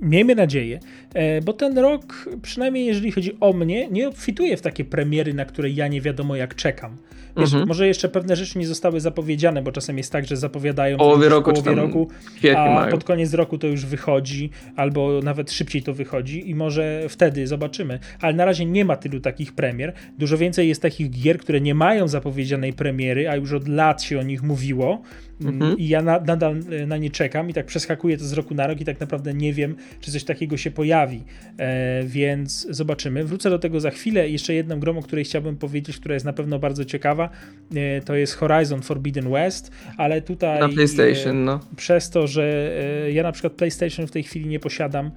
Miejmy 0.00 0.34
nadzieję, 0.34 0.80
e, 1.14 1.40
bo 1.40 1.52
ten 1.52 1.78
rok, 1.78 2.28
przynajmniej 2.42 2.86
jeżeli 2.86 3.12
chodzi 3.12 3.36
o 3.40 3.52
mnie, 3.52 3.88
nie 3.88 4.08
obfituje 4.08 4.56
w 4.56 4.60
takie 4.60 4.84
premiery, 4.84 5.34
na 5.34 5.44
które 5.44 5.70
ja 5.70 5.88
nie 5.88 6.00
wiadomo 6.00 6.36
jak 6.36 6.54
czekam. 6.54 6.96
Wiesz, 7.36 7.48
Mhm. 7.52 7.68
Może 7.68 7.86
jeszcze 7.86 8.08
pewne 8.08 8.36
rzeczy 8.36 8.58
nie 8.58 8.66
zostały 8.66 9.00
zapowiedziane, 9.00 9.62
bo 9.62 9.72
czasem 9.72 9.98
jest 9.98 10.12
tak, 10.12 10.26
że 10.26 10.36
zapowiadają 10.36 10.96
Połowie 10.98 11.28
roku 11.28 11.52
połowie 11.52 11.74
roku, 11.74 12.08
a 12.56 12.74
mają. 12.74 12.90
pod 12.90 13.04
koniec 13.04 13.34
roku 13.34 13.58
to 13.58 13.66
już 13.66 13.86
wychodzi, 13.86 14.50
albo 14.76 15.20
nawet 15.22 15.52
szybciej 15.52 15.82
to 15.82 15.94
wychodzi 15.94 16.50
i 16.50 16.54
może 16.54 17.02
wtedy 17.08 17.46
zobaczymy. 17.46 17.98
Ale 18.20 18.32
na 18.34 18.44
razie 18.44 18.64
nie 18.64 18.84
ma 18.84 18.96
tylu 18.96 19.20
takich 19.20 19.52
premier. 19.54 19.92
Dużo 20.18 20.38
więcej 20.38 20.68
jest 20.68 20.82
takich 20.82 21.10
gier, 21.10 21.38
które 21.38 21.60
nie 21.60 21.74
mają 21.74 22.08
zapowiedzianej 22.08 22.72
premiery, 22.72 23.28
a 23.28 23.36
już 23.36 23.52
od 23.52 23.68
lat 23.68 24.02
się 24.02 24.18
o 24.18 24.22
nich 24.22 24.42
mówiło 24.42 25.02
Mhm. 25.40 25.78
I 25.78 25.88
ja 25.88 26.02
na, 26.02 26.20
nadal 26.20 26.56
e, 26.70 26.86
na 26.86 26.96
nie 26.96 27.10
czekam 27.10 27.50
i 27.50 27.54
tak 27.54 27.66
przeskakuję 27.66 28.18
to 28.18 28.24
z 28.24 28.32
roku 28.32 28.54
na 28.54 28.66
rok 28.66 28.80
i 28.80 28.84
tak 28.84 29.00
naprawdę 29.00 29.34
nie 29.34 29.52
wiem, 29.52 29.76
czy 30.00 30.12
coś 30.12 30.24
takiego 30.24 30.56
się 30.56 30.70
pojawi. 30.70 31.24
E, 31.58 32.02
więc 32.04 32.66
zobaczymy. 32.70 33.24
Wrócę 33.24 33.50
do 33.50 33.58
tego 33.58 33.80
za 33.80 33.90
chwilę. 33.90 34.28
Jeszcze 34.28 34.54
jedną 34.54 34.80
grą, 34.80 34.98
o 34.98 35.02
której 35.02 35.24
chciałbym 35.24 35.56
powiedzieć, 35.56 35.98
która 35.98 36.14
jest 36.14 36.26
na 36.26 36.32
pewno 36.32 36.58
bardzo 36.58 36.84
ciekawa, 36.84 37.30
e, 37.74 38.00
to 38.00 38.14
jest 38.14 38.34
Horizon 38.34 38.82
Forbidden 38.82 39.30
West, 39.30 39.72
ale 39.96 40.22
tutaj 40.22 40.60
Na 40.60 40.68
PlayStation, 40.68 41.44
no. 41.44 41.54
e, 41.72 41.76
przez 41.76 42.10
to, 42.10 42.26
że 42.26 42.72
e, 43.04 43.12
ja 43.12 43.22
na 43.22 43.32
przykład 43.32 43.52
PlayStation 43.52 44.06
w 44.06 44.10
tej 44.10 44.22
chwili 44.22 44.46
nie 44.46 44.60
posiadam, 44.60 45.10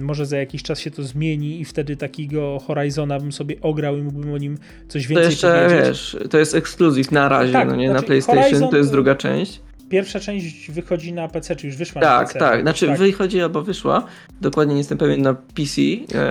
może 0.00 0.26
za 0.26 0.36
jakiś 0.36 0.62
czas 0.62 0.78
się 0.80 0.90
to 0.90 1.02
zmieni 1.02 1.60
i 1.60 1.64
wtedy 1.64 1.96
takiego 1.96 2.58
Horizona 2.66 3.18
bym 3.20 3.32
sobie 3.32 3.56
ograł 3.60 3.96
i 3.98 4.02
mógłbym 4.02 4.32
o 4.32 4.38
nim 4.38 4.58
coś 4.88 5.02
To 5.02 5.08
więcej 5.08 5.30
jeszcze, 5.30 5.64
powiedzieć. 5.68 5.88
wiesz, 5.88 6.16
to 6.30 6.38
jest 6.38 6.54
ekskluzyw 6.54 7.12
na 7.12 7.28
razie, 7.28 7.52
Tak, 7.52 7.68
no 7.68 7.76
nie, 7.76 7.86
na 7.86 7.92
znaczy 7.92 8.06
PlayStation, 8.06 8.42
Horizon 8.42 8.70
to 8.70 8.76
jest 8.76 8.88
to- 8.90 8.92
druga 8.96 9.14
część. 9.14 9.60
Pierwsza 9.90 10.20
część 10.20 10.70
wychodzi 10.70 11.12
na 11.12 11.28
PC, 11.28 11.56
czy 11.56 11.66
już 11.66 11.76
wyszła 11.76 12.00
na 12.00 12.06
Tak, 12.06 12.26
PC? 12.26 12.38
tak, 12.38 12.62
znaczy 12.62 12.86
tak. 12.86 12.98
wychodzi 12.98 13.40
albo 13.40 13.62
wyszła, 13.62 14.06
dokładnie 14.40 14.74
nie 14.74 14.80
jestem 14.80 14.98
pewien, 14.98 15.22
na 15.22 15.34
PC. 15.34 15.80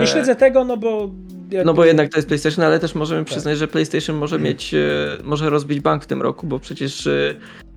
Nie 0.00 0.06
śledzę 0.06 0.36
tego, 0.36 0.64
no 0.64 0.76
bo... 0.76 1.10
No 1.64 1.74
bo 1.74 1.84
jednak 1.84 2.10
to 2.12 2.18
jest 2.18 2.28
PlayStation, 2.28 2.64
ale 2.64 2.78
też 2.80 2.94
możemy 2.94 3.20
Tak. 3.20 3.28
przyznać, 3.30 3.58
że 3.58 3.68
PlayStation 3.68 4.16
może 4.16 4.38
mieć, 4.38 4.74
e, 4.74 4.78
może 5.24 5.50
rozbić 5.50 5.80
bank 5.80 6.04
w 6.04 6.06
tym 6.06 6.22
roku, 6.22 6.46
bo 6.46 6.58
przecież 6.58 7.06
e, 7.06 7.34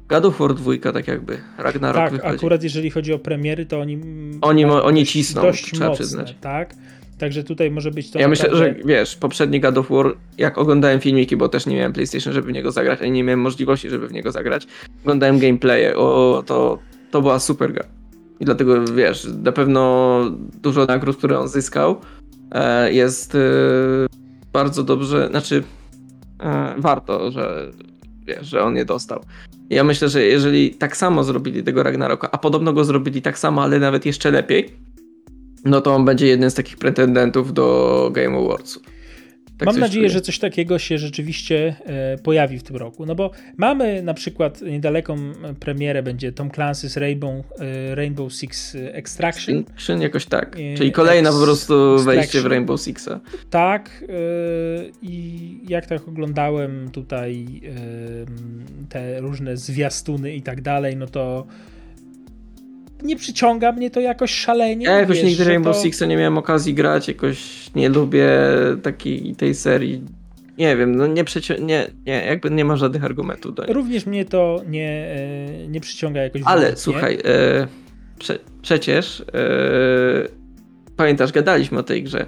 God 0.09 0.25
of 0.25 0.39
War 0.39 0.53
2 0.55 0.91
tak 0.93 1.07
jakby, 1.07 1.37
Ragnarok 1.57 1.95
Tak, 2.03 2.11
wychodzi. 2.11 2.35
akurat 2.35 2.63
jeżeli 2.63 2.89
chodzi 2.89 3.13
o 3.13 3.19
premiery, 3.19 3.65
to 3.65 3.79
oni... 3.79 3.99
Oni 4.41 4.65
mają 4.65 4.81
oni 4.81 5.05
cisną, 5.05 5.41
Dość 5.41 5.71
trzeba 5.71 5.87
mocne, 5.89 6.05
przyznać. 6.05 6.35
tak? 6.41 6.75
Także 7.17 7.43
tutaj 7.43 7.71
może 7.71 7.91
być 7.91 8.11
to 8.11 8.19
Ja 8.19 8.27
myślę, 8.27 8.49
że 8.55 8.67
naprawdę- 8.67 8.87
wiesz, 8.87 9.15
poprzedni 9.15 9.59
God 9.59 9.77
of 9.77 9.89
War, 9.89 10.15
jak 10.37 10.57
oglądałem 10.57 10.99
filmiki, 10.99 11.37
bo 11.37 11.49
też 11.49 11.65
nie 11.65 11.75
miałem 11.75 11.93
PlayStation, 11.93 12.33
żeby 12.33 12.47
w 12.47 12.51
niego 12.53 12.71
zagrać, 12.71 13.01
ani 13.01 13.11
nie 13.11 13.23
miałem 13.23 13.39
możliwości, 13.41 13.89
żeby 13.89 14.07
w 14.07 14.11
niego 14.13 14.31
zagrać, 14.31 14.67
oglądałem 15.03 15.39
gameplaye, 15.39 15.95
o, 15.97 16.43
to, 16.45 16.79
to 17.11 17.21
była 17.21 17.39
super 17.39 17.73
gra. 17.73 17.83
I 18.39 18.45
dlatego, 18.45 18.85
wiesz, 18.85 19.27
na 19.43 19.51
pewno 19.51 20.21
dużo 20.61 20.85
nagród, 20.85 21.17
które 21.17 21.39
on 21.39 21.47
zyskał, 21.47 22.01
e, 22.51 22.93
jest 22.93 23.35
e, 23.35 23.39
bardzo 24.53 24.83
dobrze, 24.83 25.27
znaczy 25.27 25.63
e, 26.39 26.73
warto, 26.77 27.31
że 27.31 27.71
wiesz, 28.29 28.47
że 28.47 28.63
on 28.63 28.75
je 28.75 28.85
dostał. 28.85 29.19
Ja 29.69 29.83
myślę, 29.83 30.09
że 30.09 30.23
jeżeli 30.23 30.71
tak 30.71 30.97
samo 30.97 31.23
zrobili 31.23 31.63
tego 31.63 31.83
Ragnaroka, 31.83 32.31
a 32.31 32.37
podobno 32.37 32.73
go 32.73 32.83
zrobili 32.83 33.21
tak 33.21 33.39
samo, 33.39 33.63
ale 33.63 33.79
nawet 33.79 34.05
jeszcze 34.05 34.31
lepiej, 34.31 34.69
no 35.65 35.81
to 35.81 35.95
on 35.95 36.05
będzie 36.05 36.27
jednym 36.27 36.51
z 36.51 36.53
takich 36.53 36.77
pretendentów 36.77 37.53
do 37.53 38.09
Game 38.13 38.37
Awards'u. 38.37 38.79
Tak 39.59 39.65
Mam 39.65 39.79
nadzieję, 39.79 40.07
czuję. 40.07 40.09
że 40.09 40.21
coś 40.21 40.39
takiego 40.39 40.79
się 40.79 40.97
rzeczywiście 40.97 41.75
e, 41.85 42.17
pojawi 42.17 42.59
w 42.59 42.63
tym 42.63 42.75
roku. 42.75 43.05
No 43.05 43.15
bo 43.15 43.31
mamy 43.57 44.03
na 44.03 44.13
przykład 44.13 44.61
niedaleką 44.61 45.17
premierę, 45.59 46.03
będzie 46.03 46.31
Tom 46.31 46.49
Clancy's 46.49 46.99
Rainbow, 46.99 47.45
e, 47.59 47.95
Rainbow 47.95 48.33
Six 48.33 48.75
Extraction. 48.75 49.57
Extraction 49.57 50.01
jakoś 50.01 50.25
tak. 50.25 50.57
Czyli 50.77 50.91
kolejna 50.91 51.31
po 51.31 51.43
prostu 51.43 51.99
wejście 51.99 52.41
w 52.41 52.45
Rainbow 52.45 52.81
Sixa. 52.81 53.19
Tak. 53.49 54.03
e, 54.03 54.13
I 55.01 55.59
jak 55.67 55.85
tak 55.85 56.07
oglądałem 56.07 56.89
tutaj 56.91 57.45
e, 57.65 58.89
te 58.89 59.19
różne 59.21 59.57
zwiastuny 59.57 60.35
i 60.35 60.41
tak 60.41 60.61
dalej, 60.61 60.95
no 60.97 61.07
to 61.07 61.47
nie 63.03 63.15
przyciąga 63.15 63.71
mnie 63.71 63.91
to 63.91 63.99
jakoś 63.99 64.31
szalenie. 64.31 64.85
Ja 64.85 64.99
jakoś 64.99 65.17
wiesz, 65.17 65.25
nigdy 65.25 65.43
Rainbow 65.43 65.75
to... 65.75 65.83
Sixa 65.83 66.05
nie 66.05 66.17
miałem 66.17 66.37
okazji 66.37 66.73
grać, 66.73 67.07
jakoś 67.07 67.69
nie 67.75 67.89
lubię 67.89 68.29
takiej 68.83 69.35
tej 69.35 69.55
serii. 69.55 70.01
Nie 70.57 70.77
wiem, 70.77 70.95
no 70.95 71.07
nie, 71.07 71.23
przeci- 71.23 71.61
nie, 71.61 71.87
nie 72.05 72.25
jakby 72.25 72.51
nie 72.51 72.65
ma 72.65 72.75
żadnych 72.75 73.03
argumentów 73.03 73.55
do 73.55 73.65
niej. 73.65 73.73
Również 73.73 74.05
mnie 74.05 74.25
to 74.25 74.61
nie, 74.67 75.15
e, 75.15 75.67
nie 75.67 75.79
przyciąga 75.81 76.21
jakoś 76.21 76.41
Ale 76.45 76.77
słuchaj, 76.77 77.17
e, 77.25 77.67
prze, 78.19 78.39
przecież 78.61 79.21
e, 79.21 79.23
pamiętasz, 80.95 81.31
gadaliśmy 81.31 81.79
o 81.79 81.83
tej 81.83 82.03
grze. 82.03 82.21
E, 82.21 82.27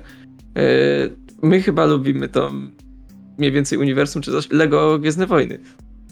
my 1.41 1.61
chyba 1.61 1.85
lubimy 1.85 2.29
to 2.29 2.51
mniej 3.37 3.51
więcej 3.51 3.77
uniwersum 3.77 4.21
czy 4.21 4.31
coś. 4.31 4.51
Lego 4.51 4.99
Gwiezdne 4.99 5.27
Wojny. 5.27 5.59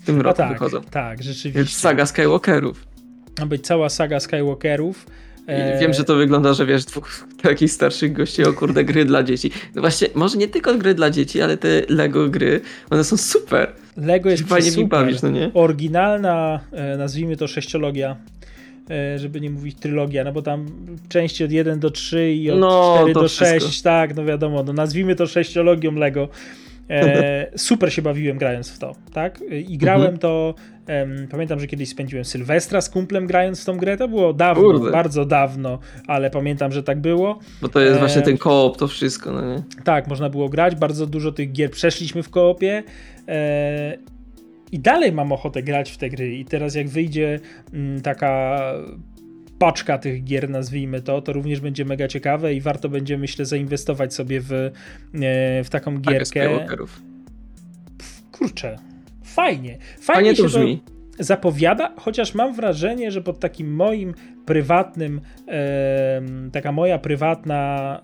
W 0.01 0.05
tym 0.05 0.19
A 0.19 0.23
roku 0.23 0.37
tak, 0.37 0.51
wychodzą. 0.53 0.81
tak, 0.91 1.23
rzeczywiście. 1.23 1.51
Więc 1.51 1.71
saga 1.71 2.05
Skywalkerów. 2.05 2.87
Ma 3.39 3.45
być 3.45 3.65
cała 3.65 3.89
saga 3.89 4.19
Skywalkerów. 4.19 5.05
I 5.47 5.51
E, 5.51 5.79
wiem, 5.81 5.93
że 5.93 6.03
to 6.03 6.15
wygląda, 6.15 6.53
że 6.53 6.65
wiesz, 6.65 6.85
dwóch 6.85 7.25
takich 7.41 7.71
starszych 7.71 8.13
gości, 8.13 8.43
o 8.43 8.53
kurde, 8.53 8.83
gry 8.83 9.05
dla 9.05 9.23
dzieci. 9.23 9.51
No 9.75 9.81
właśnie, 9.81 10.07
może 10.15 10.37
nie 10.37 10.47
tylko 10.47 10.77
gry 10.77 10.93
dla 10.93 11.09
dzieci, 11.09 11.41
ale 11.41 11.57
te 11.57 11.81
Lego 11.89 12.29
gry, 12.29 12.61
one 12.89 13.03
są 13.03 13.17
super. 13.17 13.71
Lego 13.97 14.29
jest 14.29 14.43
Fajnie 14.43 14.71
super. 14.71 14.87
bawisz, 14.87 15.21
no 15.21 15.29
nie? 15.29 15.51
Oryginalna, 15.53 16.59
e, 16.71 16.97
nazwijmy 16.97 17.37
to 17.37 17.47
sześciologia, 17.47 18.15
e, 18.89 19.19
żeby 19.19 19.41
nie 19.41 19.49
mówić 19.49 19.77
trylogia, 19.79 20.23
no 20.23 20.31
bo 20.31 20.41
tam 20.41 20.65
części 21.09 21.43
od 21.43 21.51
1 21.51 21.79
do 21.79 21.89
3 21.91 22.33
i 22.33 22.51
od 22.51 22.59
No, 22.59 22.95
4 22.97 23.13
to 23.13 23.21
do 23.21 23.27
wszystko. 23.27 23.59
6, 23.59 23.81
tak, 23.81 24.15
no 24.15 24.25
wiadomo, 24.25 24.63
no 24.63 24.73
nazwijmy 24.73 25.15
to 25.15 25.27
sześciologią 25.27 25.91
Lego. 25.91 26.29
E, 26.89 27.51
super 27.57 27.93
się 27.93 28.01
bawiłem 28.01 28.37
grając 28.37 28.69
w 28.71 28.79
to, 28.79 28.95
tak? 29.13 29.39
I 29.67 29.77
grałem 29.77 30.01
Mhm. 30.01 30.17
to, 30.17 30.53
em, 30.87 31.27
pamiętam, 31.31 31.59
że 31.59 31.67
kiedyś 31.67 31.89
spędziłem 31.89 32.25
Sylwestra 32.25 32.81
z 32.81 32.89
kumplem 32.89 33.27
grając 33.27 33.61
w 33.61 33.65
tą 33.65 33.77
grę, 33.77 33.97
to 33.97 34.07
było 34.07 34.33
dawno, 34.33 34.63
Kurde. 34.63 34.91
bardzo 34.91 35.25
dawno, 35.25 35.79
ale 36.07 36.29
pamiętam, 36.29 36.71
że 36.71 36.83
tak 36.83 37.01
było. 37.01 37.39
Bo 37.61 37.67
to 37.69 37.79
jest 37.79 37.95
E, 37.95 37.99
właśnie 37.99 38.21
ten 38.21 38.37
koop, 38.37 38.77
to 38.77 38.87
wszystko, 38.87 39.31
no 39.31 39.53
nie? 39.55 39.63
Tak, 39.83 40.07
można 40.07 40.29
było 40.29 40.49
grać, 40.49 40.75
bardzo 40.75 41.07
dużo 41.07 41.31
tych 41.31 41.51
gier 41.51 41.71
przeszliśmy 41.71 42.23
w 42.23 42.29
koopie 42.29 42.83
e, 43.27 43.97
i 44.71 44.79
dalej 44.79 45.11
mam 45.11 45.31
ochotę 45.31 45.63
grać 45.63 45.91
w 45.91 45.97
te 45.97 46.09
gry 46.09 46.35
i 46.35 46.45
teraz 46.45 46.75
jak 46.75 46.89
wyjdzie 46.89 47.39
mm, 47.73 48.01
taka 48.01 48.61
paczka 49.59 49.97
tych 49.97 50.23
gier, 50.23 50.49
nazwijmy 50.49 51.01
to, 51.01 51.21
to 51.21 51.33
również 51.33 51.59
będzie 51.59 51.85
mega 51.85 52.07
ciekawe 52.07 52.53
i 52.53 52.61
warto 52.61 52.89
będzie, 52.89 53.17
myślę, 53.17 53.45
zainwestować 53.45 54.13
sobie 54.13 54.41
w, 54.41 54.51
e, 54.53 54.71
w 55.63 55.67
taką 55.69 55.97
gierkę. 55.97 56.49
Kurczę, 58.31 58.77
fajnie. 59.23 59.77
Fajnie, 59.79 59.79
Fajnie 60.01 60.35
się 60.35 60.43
to 60.43 60.49
brzmi. 60.49 60.81
zapowiada, 61.19 61.93
chociaż 61.97 62.33
mam 62.35 62.53
wrażenie, 62.53 63.11
że 63.11 63.21
pod 63.21 63.39
takim 63.39 63.75
moim 63.75 64.13
prywatnym, 64.45 65.21
taka 66.51 66.71
moja 66.71 66.97
prywatna, 66.99 68.01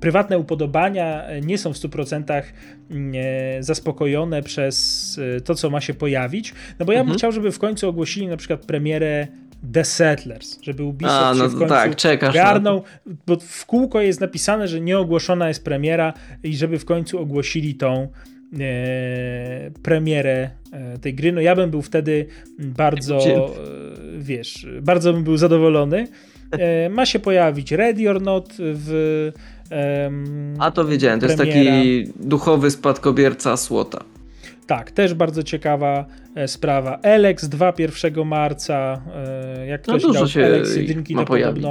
prywatne 0.00 0.38
upodobania 0.38 1.26
e, 1.26 1.40
nie 1.40 1.58
są 1.58 1.72
w 1.72 1.76
100% 1.76 2.42
mm, 2.90 3.12
e, 3.16 3.62
zaspokojone 3.62 4.42
przez 4.42 5.20
to, 5.44 5.54
co 5.54 5.70
ma 5.70 5.80
się 5.80 5.94
pojawić. 5.94 6.54
No 6.78 6.86
bo 6.86 6.92
ja 6.92 6.98
bym 6.98 7.04
Mhm. 7.06 7.18
chciał, 7.18 7.32
żeby 7.32 7.52
w 7.52 7.58
końcu 7.58 7.88
ogłosili 7.88 8.26
na 8.28 8.36
przykład 8.36 8.60
premierę 8.66 9.26
The 9.72 9.84
Settlers, 9.84 10.58
żeby 10.62 10.82
Ubisoft 10.82 11.16
A, 11.22 11.34
no 11.34 11.44
się 11.44 11.48
w 11.48 11.58
końcu 11.58 11.74
tak, 11.74 11.96
czekasz 11.96 12.34
garnął, 12.34 12.82
bo 13.26 13.36
w 13.40 13.66
kółko 13.66 14.00
jest 14.00 14.20
napisane, 14.20 14.68
że 14.68 14.80
nie 14.80 14.98
ogłoszona 14.98 15.48
jest 15.48 15.64
premiera 15.64 16.12
i 16.42 16.56
żeby 16.56 16.78
w 16.78 16.84
końcu 16.84 17.18
ogłosili 17.18 17.74
tą 17.74 18.08
e, 18.60 19.70
premierę 19.82 20.50
e, 20.72 20.98
tej 20.98 21.14
gry. 21.14 21.32
No 21.32 21.40
ja 21.40 21.56
bym 21.56 21.70
był 21.70 21.82
wtedy 21.82 22.26
bardzo, 22.58 23.18
e, 23.18 23.50
wiesz, 24.18 24.66
bardzo 24.82 25.12
bym 25.12 25.24
był 25.24 25.36
zadowolony. 25.36 26.08
E, 26.50 26.88
ma 26.88 27.06
się 27.06 27.18
pojawić 27.18 27.72
Ready 27.72 28.10
or 28.10 28.22
Not 28.22 28.54
w 28.58 29.30
em, 29.70 30.54
A 30.58 30.70
to 30.70 30.84
wiedziałem, 30.84 31.20
to 31.20 31.26
jest 31.26 31.38
premiera. 31.38 31.70
taki 31.70 32.12
duchowy 32.20 32.70
spadkobierca 32.70 33.56
Słota. 33.56 34.04
Tak, 34.66 34.90
też 34.90 35.14
bardzo 35.14 35.42
ciekawa 35.42 36.04
e, 36.34 36.48
sprawa. 36.48 36.98
Alex 37.02 37.48
2 37.48 37.72
1 37.78 38.24
marca, 38.26 39.02
e, 39.14 39.66
jak 39.66 39.86
No 39.86 39.92
ktoś 39.92 40.02
dużo 40.02 40.12
grał 40.14 40.26
w 40.26 40.30
się 40.30 40.40
1, 40.40 41.04
ma 41.16 41.24
pojawić. 41.24 41.64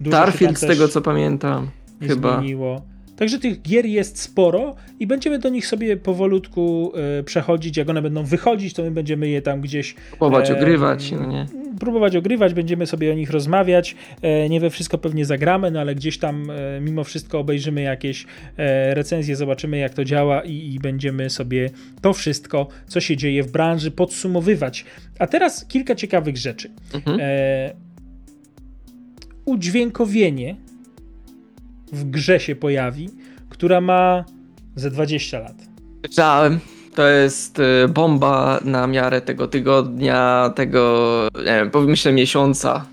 dużo 0.00 0.16
Starfield, 0.16 0.58
z 0.58 0.60
tego 0.66 0.88
co 0.88 1.00
pamiętam, 1.02 1.68
chyba. 2.00 2.38
zmieniło. 2.38 2.82
Także 3.16 3.38
tych 3.38 3.62
gier 3.62 3.86
jest 3.86 4.20
sporo 4.22 4.74
i 5.00 5.06
będziemy 5.06 5.38
do 5.38 5.48
nich 5.48 5.66
sobie 5.66 5.96
powolutku 5.96 6.92
e, 7.18 7.22
przechodzić. 7.22 7.76
Jak 7.76 7.88
one 7.90 8.02
będą 8.02 8.24
wychodzić, 8.24 8.74
to 8.74 8.82
my 8.82 8.90
będziemy 8.90 9.28
je 9.28 9.42
tam 9.42 9.60
gdzieś 9.60 9.94
Em, 10.50 10.56
ogrywać, 10.58 11.12
no 11.12 11.26
nie? 11.26 11.46
Próbować 11.80 12.16
ogrywać, 12.16 12.54
będziemy 12.54 12.86
sobie 12.86 13.12
o 13.12 13.14
nich 13.14 13.30
rozmawiać. 13.30 13.96
E, 14.22 14.48
nie 14.48 14.60
we 14.60 14.70
wszystko 14.70 14.98
pewnie 14.98 15.24
zagramy, 15.24 15.70
no 15.70 15.80
ale 15.80 15.94
gdzieś 15.94 16.18
tam 16.18 16.50
e, 16.50 16.80
mimo 16.80 17.04
wszystko 17.04 17.38
obejrzymy 17.38 17.82
jakieś 17.82 18.26
e, 18.56 18.94
recenzje, 18.94 19.36
zobaczymy 19.36 19.78
jak 19.78 19.94
to 19.94 20.04
działa 20.04 20.42
i, 20.42 20.74
i 20.74 20.80
będziemy 20.80 21.30
sobie 21.30 21.70
to 22.00 22.12
wszystko, 22.12 22.68
co 22.86 23.00
się 23.00 23.16
dzieje 23.16 23.42
w 23.42 23.52
branży, 23.52 23.90
podsumowywać. 23.90 24.84
A 25.18 25.26
teraz 25.26 25.66
kilka 25.66 25.94
ciekawych 25.94 26.36
rzeczy. 26.36 26.70
Mhm. 26.94 27.18
E, 27.20 27.74
udźwiękowienie 29.44 30.56
w 31.92 32.10
grze 32.10 32.40
się 32.40 32.56
pojawi, 32.56 33.08
która 33.48 33.80
ma 33.80 34.24
ze 34.76 34.90
20 34.90 35.38
lat. 35.38 35.56
Słyszałem. 36.06 36.60
To 36.96 37.08
jest 37.08 37.58
y, 37.58 37.88
bomba 37.88 38.60
na 38.64 38.86
miarę 38.86 39.20
tego 39.20 39.48
tygodnia, 39.48 40.52
tego, 40.54 41.28
nie 41.36 41.44
wiem, 41.44 41.70
myślę 41.86 42.12
miesiąca 42.12 42.84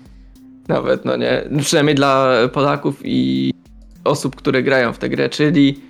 nawet, 0.68 1.04
no 1.04 1.16
nie? 1.16 1.44
Przynajmniej 1.60 1.94
dla 1.94 2.32
Polaków 2.52 3.00
i 3.04 3.52
osób, 4.04 4.36
które 4.36 4.62
grają 4.62 4.92
w 4.92 4.98
tę 4.98 5.08
grę, 5.08 5.28
czyli 5.28 5.80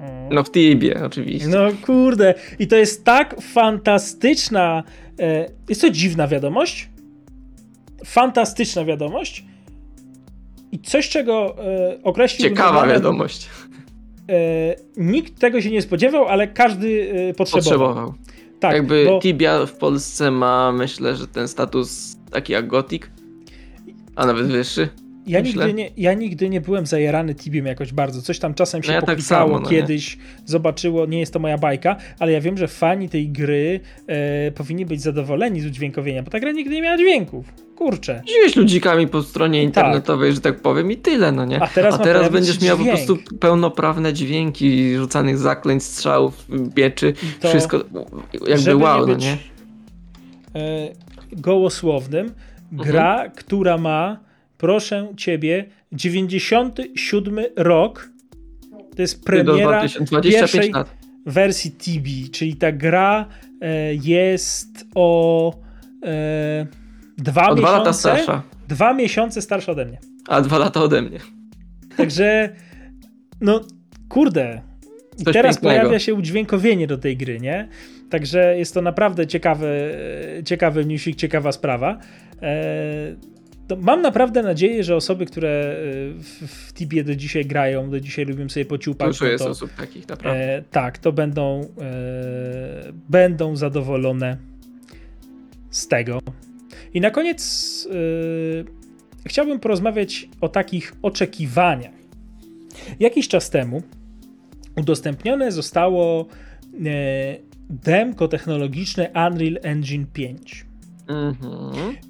Mm, 0.00 0.34
No 0.34 0.44
w 0.44 0.50
Tibie 0.50 1.04
oczywiście. 1.04 1.48
No 1.48 1.58
kurde, 1.86 2.34
i 2.58 2.66
to 2.66 2.76
jest 2.76 3.04
tak 3.04 3.40
fantastyczna. 3.40 4.82
E, 5.20 5.50
jest 5.68 5.80
to 5.80 5.90
dziwna 5.90 6.28
wiadomość. 6.28 6.88
Fantastyczna 8.04 8.84
wiadomość. 8.84 9.44
I 10.72 10.78
coś, 10.78 11.08
czego 11.08 11.56
e, 11.64 11.98
określił. 12.02 12.48
Ciekawa 12.48 12.86
wiadomość. 12.86 13.48
E, 14.28 14.76
nikt 14.96 15.38
tego 15.38 15.60
się 15.60 15.70
nie 15.70 15.82
spodziewał, 15.82 16.26
ale 16.26 16.48
każdy 16.48 17.12
e, 17.30 17.34
potrzebował. 17.34 17.78
Potrzebował. 17.78 18.14
Tak, 18.60 18.74
Jakby 18.74 19.04
bo, 19.04 19.20
Tibia 19.20 19.66
w 19.66 19.72
Polsce 19.72 20.30
ma, 20.30 20.72
myślę, 20.72 21.16
że 21.16 21.26
ten 21.28 21.48
status 21.48 22.16
taki 22.30 22.52
jak 22.52 22.66
Gothic, 22.66 23.02
a 24.16 24.26
nawet 24.26 24.46
wyższy. 24.46 24.88
Ja, 25.26 25.40
myślę. 25.42 25.66
nigdy 25.66 25.82
nie, 25.82 25.90
ja 25.96 26.14
nigdy 26.14 26.48
nie 26.48 26.60
byłem 26.60 26.86
zajarany 26.86 27.34
Tibiem 27.34 27.66
jakoś 27.66 27.92
bardzo. 27.92 28.22
Coś 28.22 28.38
tam 28.38 28.54
czasem 28.54 28.82
się 28.82 28.88
No 28.88 28.94
ja 28.94 29.02
tak 29.02 29.20
samo, 29.20 29.52
no 29.60 29.70
nie? 29.70 29.70
kiedyś, 29.76 30.18
zobaczyło, 30.44 31.06
nie 31.06 31.20
jest 31.20 31.32
to 31.32 31.38
moja 31.38 31.58
bajka, 31.58 31.96
ale 32.18 32.32
ja 32.32 32.40
wiem, 32.40 32.58
że 32.58 32.68
fani 32.68 33.08
tej 33.08 33.28
gry 33.28 33.80
e, 34.06 34.50
powinni 34.52 34.86
być 34.86 35.00
zadowoleni 35.02 35.60
z 35.60 35.66
udźwiękowienia, 35.66 36.22
bo 36.22 36.30
ta 36.30 36.40
gra 36.40 36.52
nigdy 36.52 36.74
nie 36.74 36.82
miała 36.82 36.96
dźwięków. 36.98 37.52
Kurczę. 37.76 38.22
Jeździłeś 38.26 38.56
ludzikami 38.56 39.08
po 39.08 39.22
stronie 39.22 39.62
internetowej, 39.62 40.32
że 40.32 40.40
tak 40.40 40.60
powiem, 40.60 40.90
i 40.92 40.96
tyle, 40.96 41.32
no 41.32 41.44
nie? 41.44 41.62
A 41.62 41.66
teraz 41.66 41.98
ma 41.98 42.04
pojawić 42.04 42.30
będziesz 42.32 42.60
miał 42.60 42.78
po 42.78 42.84
prostu 42.84 43.18
pełnoprawne 43.40 44.12
dźwięki 44.12 44.96
rzucanych 44.96 45.38
zaklęć, 45.38 45.82
strzałów, 45.82 46.46
bieczy, 46.74 47.12
to- 47.40 47.48
wszystko 47.48 47.84
jakby 48.46 48.76
wow, 48.76 49.06
nie 49.06 49.12
no 49.12 49.18
nie? 49.18 49.36
gołosłownym, 51.32 52.32
gra, 52.72 53.12
Mhm. 53.14 53.30
która 53.30 53.78
ma, 53.78 54.18
proszę 54.58 55.08
ciebie, 55.16 55.64
97 55.92 57.38
rok. 57.56 58.10
To 58.96 59.02
jest 59.02 59.24
premiera 59.24 59.80
2025 59.80 60.34
pierwszej 60.34 60.70
lat. 60.72 60.90
wersji 61.26 61.70
Tibi, 61.70 62.30
czyli 62.30 62.56
ta 62.56 62.72
gra 62.72 63.26
e, 63.60 63.94
jest 63.94 64.68
o 64.94 65.52
e, 66.06 66.66
dwa 67.18 67.48
O 67.48 67.54
dwa 67.54 67.70
lata 67.72 67.78
miesiące, 67.90 67.98
starsza, 67.98 68.42
dwa 68.68 68.94
miesiące 68.94 69.42
starsza 69.42 69.72
ode 69.72 69.84
mnie. 69.84 69.98
a 70.28 70.40
dwa 70.40 70.58
lata 70.58 70.82
ode 70.82 71.02
mnie. 71.02 71.18
Także, 71.96 72.48
no, 73.40 73.60
kurde. 74.08 74.60
I 75.18 75.24
Coś 75.24 75.34
teraz 75.34 75.56
pięknego. 75.56 75.80
pojawia 75.80 75.98
się 75.98 76.14
udźwiękowienie 76.14 76.86
do 76.86 76.98
tej 76.98 77.16
gry, 77.16 77.40
nie? 77.40 77.68
Także 78.10 78.58
jest 78.58 78.74
to 78.74 78.82
naprawdę 78.82 79.26
ciekawy, 79.26 79.94
ciekawy 80.44 80.84
newsik, 80.86 81.16
ciekawa 81.16 81.52
sprawa. 81.52 81.98
E, 82.42 82.56
to 83.68 83.76
mam 83.76 84.02
naprawdę 84.02 84.42
nadzieję, 84.42 84.84
że 84.84 84.96
osoby, 84.96 85.26
które 85.26 85.48
e, 85.48 85.74
w, 86.22 86.46
w 86.48 86.72
Tibie 86.72 87.04
do 87.04 87.16
dzisiaj 87.16 87.44
grają, 87.44 87.90
do 87.90 88.00
dzisiaj 88.00 88.24
lubią 88.24 88.48
sobie 88.48 88.64
pociupać, 88.66 89.08
Dużo 89.08 89.24
no 89.24 89.30
jest 89.30 89.44
to, 89.44 89.50
osób 89.50 89.70
takich, 89.72 90.08
naprawdę. 90.08 90.56
e, 90.56 90.62
tak, 90.70 90.98
to 90.98 91.12
będą, 91.12 91.60
e, 91.80 92.92
będą 93.08 93.56
zadowolone 93.56 94.36
z 95.70 95.88
tego. 95.88 96.18
I 96.94 97.00
na 97.00 97.10
koniec 97.10 97.88
e, 97.90 99.28
chciałbym 99.28 99.60
porozmawiać 99.60 100.28
o 100.40 100.48
takich 100.48 100.94
oczekiwaniach. 101.02 101.94
Jakiś 103.00 103.28
czas 103.28 103.50
temu 103.50 103.82
udostępnione 104.76 105.52
zostało 105.52 106.26
e, 106.84 107.36
demko 107.70 108.28
technologiczne 108.28 109.10
Unreal 109.14 109.58
Engine 109.62 110.06
5 110.12 110.65
Mhm. 110.65 110.65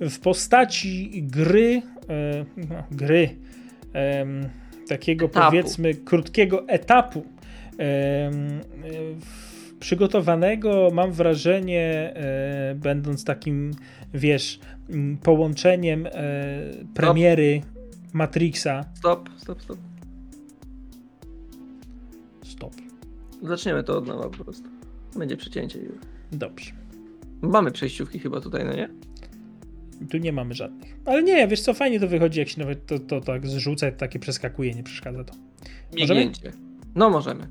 W 0.01 0.19
postaci 0.19 1.23
gry, 1.23 1.83
e, 2.09 2.45
gry, 2.91 3.37
takiego 4.89 5.27
Etapu. 5.27 5.47
powiedzmy 5.47 5.95
krótkiego 5.95 6.69
etapu, 6.69 7.25
przygotowanego, 9.81 10.91
mam 10.93 11.13
wrażenie, 11.13 12.13
e, 12.17 12.75
będąc 12.75 13.25
takim, 13.25 13.71
wiesz, 14.15 14.61
połączeniem 15.23 16.07
e, 16.07 16.11
premiery 16.95 17.63
Matrixa. 18.13 18.85
Stop, 18.95 19.29
stop, 19.37 19.63
stop. 19.63 19.79
Stop. 22.43 22.73
Zaczniemy 23.43 23.85
to 23.85 23.99
od 23.99 24.07
nowa 24.07 24.29
po 24.29 24.45
prostu. 24.45 24.69
Będzie 25.17 25.37
przecięcie 25.37 25.79
już. 25.79 25.99
Dobrze. 26.33 26.86
Mamy 27.43 27.71
przejściówki 27.71 28.19
chyba 28.19 28.41
tutaj, 28.41 28.65
no 28.65 28.75
nie? 28.75 28.89
Tu 30.11 30.19
nie 30.19 30.33
mamy 30.33 30.55
żadnych. 30.55 30.97
Ale 31.05 31.23
nie, 31.23 31.49
wiesz 31.49 31.61
co, 31.61 31.75
fajnie 31.75 32.01
to 32.01 32.09
wychodzi, 32.09 32.39
jak 32.39 32.49
się 32.49 32.61
nawet 32.61 32.87
to, 32.87 32.99
to 32.99 33.21
tak 33.21 33.47
zrzuca, 33.47 33.93
takie 33.93 34.19
przeskakuje, 34.19 34.75
nie 34.75 34.83
przeszkadza 34.83 35.25
to. 35.25 35.35
Możemy? 35.99 36.31
No 36.95 37.11
możemy. 37.11 37.49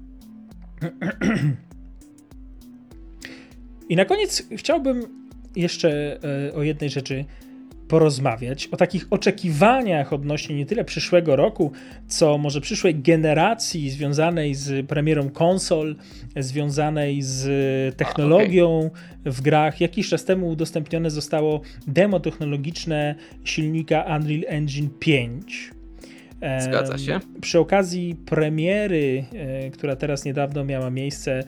I 3.89 3.95
na 3.95 4.05
koniec 4.05 4.47
chciałbym 4.57 5.29
jeszcze 5.55 6.19
e, 6.49 6.53
o 6.53 6.63
jednej 6.63 6.89
rzeczy 6.89 7.25
porozmawiać, 7.87 8.67
o 8.67 8.77
takich 8.77 9.07
oczekiwaniach 9.09 10.13
odnośnie 10.13 10.55
nie 10.55 10.65
tyle 10.65 10.85
przyszłego 10.85 11.35
roku, 11.35 11.71
co 12.07 12.37
może 12.37 12.61
przyszłej 12.61 12.95
generacji 12.95 13.89
związanej 13.89 14.55
z 14.55 14.87
premierą 14.87 15.29
konsol, 15.29 15.95
związanej 16.35 17.21
z 17.21 17.97
technologią 17.97 18.89
w 19.25 19.41
grach. 19.41 19.81
Jakiś 19.81 20.09
czas 20.09 20.25
temu 20.25 20.49
udostępnione 20.49 21.09
zostało 21.09 21.61
demo 21.87 22.19
technologiczne 22.19 23.15
silnika 23.43 24.17
Unreal 24.17 24.43
Engine 24.47 24.89
5. 24.99 25.71
Em, 26.41 26.61
Zgadza 26.61 26.97
się. 26.97 27.19
Przy 27.41 27.59
okazji 27.59 28.15
premiery, 28.25 29.25
e, 29.33 29.69
która 29.69 29.95
teraz 29.95 30.25
niedawno 30.25 30.63
miała 30.63 30.89
miejsce, 30.89 31.43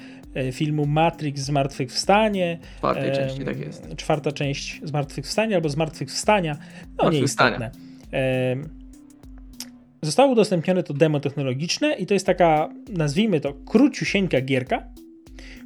filmu 0.52 0.86
Matrix 0.86 1.42
Zmartwychwstanie. 1.42 2.60
czwartej 2.78 3.10
em, 3.10 3.16
części 3.16 3.46
tak 3.46 3.60
jest. 3.60 3.96
Czwarta 3.96 4.32
część 4.32 4.82
Zmartwychwstania 4.84 5.56
albo 5.56 5.70
Zmartwychwstania. 5.70 6.58
No 7.04 7.10
nieistotne. 7.10 7.72
Em, 8.12 8.70
Zostało 10.02 10.32
udostępnione 10.32 10.84
to 10.84 10.94
demo 10.94 11.20
technologiczne 11.20 11.94
i 11.94 12.06
to 12.06 12.14
jest 12.14 12.26
taka, 12.26 12.70
nazwijmy 12.90 13.40
to, 13.42 13.54
króciusieńka 13.54 14.42
gierka, 14.42 14.84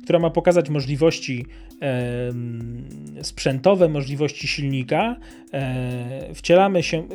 która 0.04 0.20
ma 0.20 0.30
pokazać 0.30 0.70
możliwości 0.70 1.46
em, 1.80 2.84
sprzętowe, 3.22 3.90
możliwości 3.90 4.48
silnika. 4.48 5.16
E, 5.54 6.34
wcielamy 6.36 6.84
się, 6.84 6.98
e, 6.98 7.06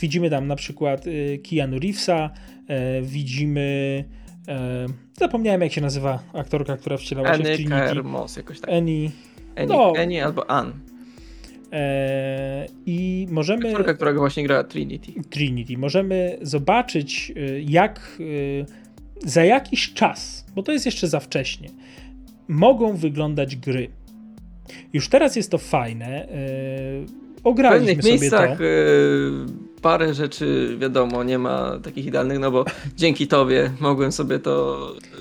widzimy 0.00 0.30
tam 0.30 0.46
na 0.46 0.56
przykład 0.56 1.04
e, 1.06 1.38
Keanu 1.38 1.78
Reevesa, 1.78 2.30
e, 2.68 3.02
widzimy, 3.02 4.04
e, 4.10 4.17
zapomniałem 5.18 5.60
jak 5.60 5.72
się 5.72 5.80
nazywa 5.80 6.22
aktorka, 6.34 6.76
która 6.76 6.96
wcielała 6.96 7.34
się 7.36 7.42
w 7.42 7.46
Trinity. 7.46 7.68
Kermos, 7.70 8.36
jakoś 8.36 8.60
tak. 8.60 8.70
Annie. 8.70 9.10
Annie, 9.56 9.66
no. 9.68 9.92
Annie 9.98 10.24
albo 10.24 10.50
Ann. 10.50 10.72
E, 11.72 12.66
I 12.86 13.26
możemy. 13.30 13.68
Aktorka, 13.68 13.94
która 13.94 14.12
właśnie 14.12 14.42
grała 14.44 14.64
Trinity. 14.64 15.12
Trinity. 15.30 15.78
Możemy 15.78 16.38
zobaczyć, 16.42 17.32
y, 17.36 17.64
jak 17.68 18.18
za 19.24 19.44
jakiś 19.44 19.92
czas, 19.92 20.46
bo 20.54 20.62
to 20.62 20.72
jest 20.72 20.86
jeszcze 20.86 21.08
za 21.08 21.20
wcześnie, 21.20 21.68
mogą 22.48 22.96
wyglądać 22.96 23.56
gry. 23.56 23.88
Już 24.92 25.08
teraz 25.08 25.36
jest 25.36 25.50
to 25.50 25.58
fajne. 25.58 26.26
W 26.30 27.46
Ograliśmy 27.46 27.86
pewnych 27.86 28.02
sobie 28.02 28.18
miejscach 28.18 28.58
to. 28.58 28.64
e, 28.64 29.67
parę 29.80 30.14
rzeczy, 30.14 30.76
wiadomo, 30.78 31.24
nie 31.24 31.38
ma 31.38 31.78
takich 31.82 32.06
idealnych, 32.06 32.38
no 32.38 32.50
bo 32.50 32.64
dzięki 32.96 33.26
tobie 33.26 33.70
mogłem 33.80 34.12
sobie 34.12 34.38
to 34.38 34.78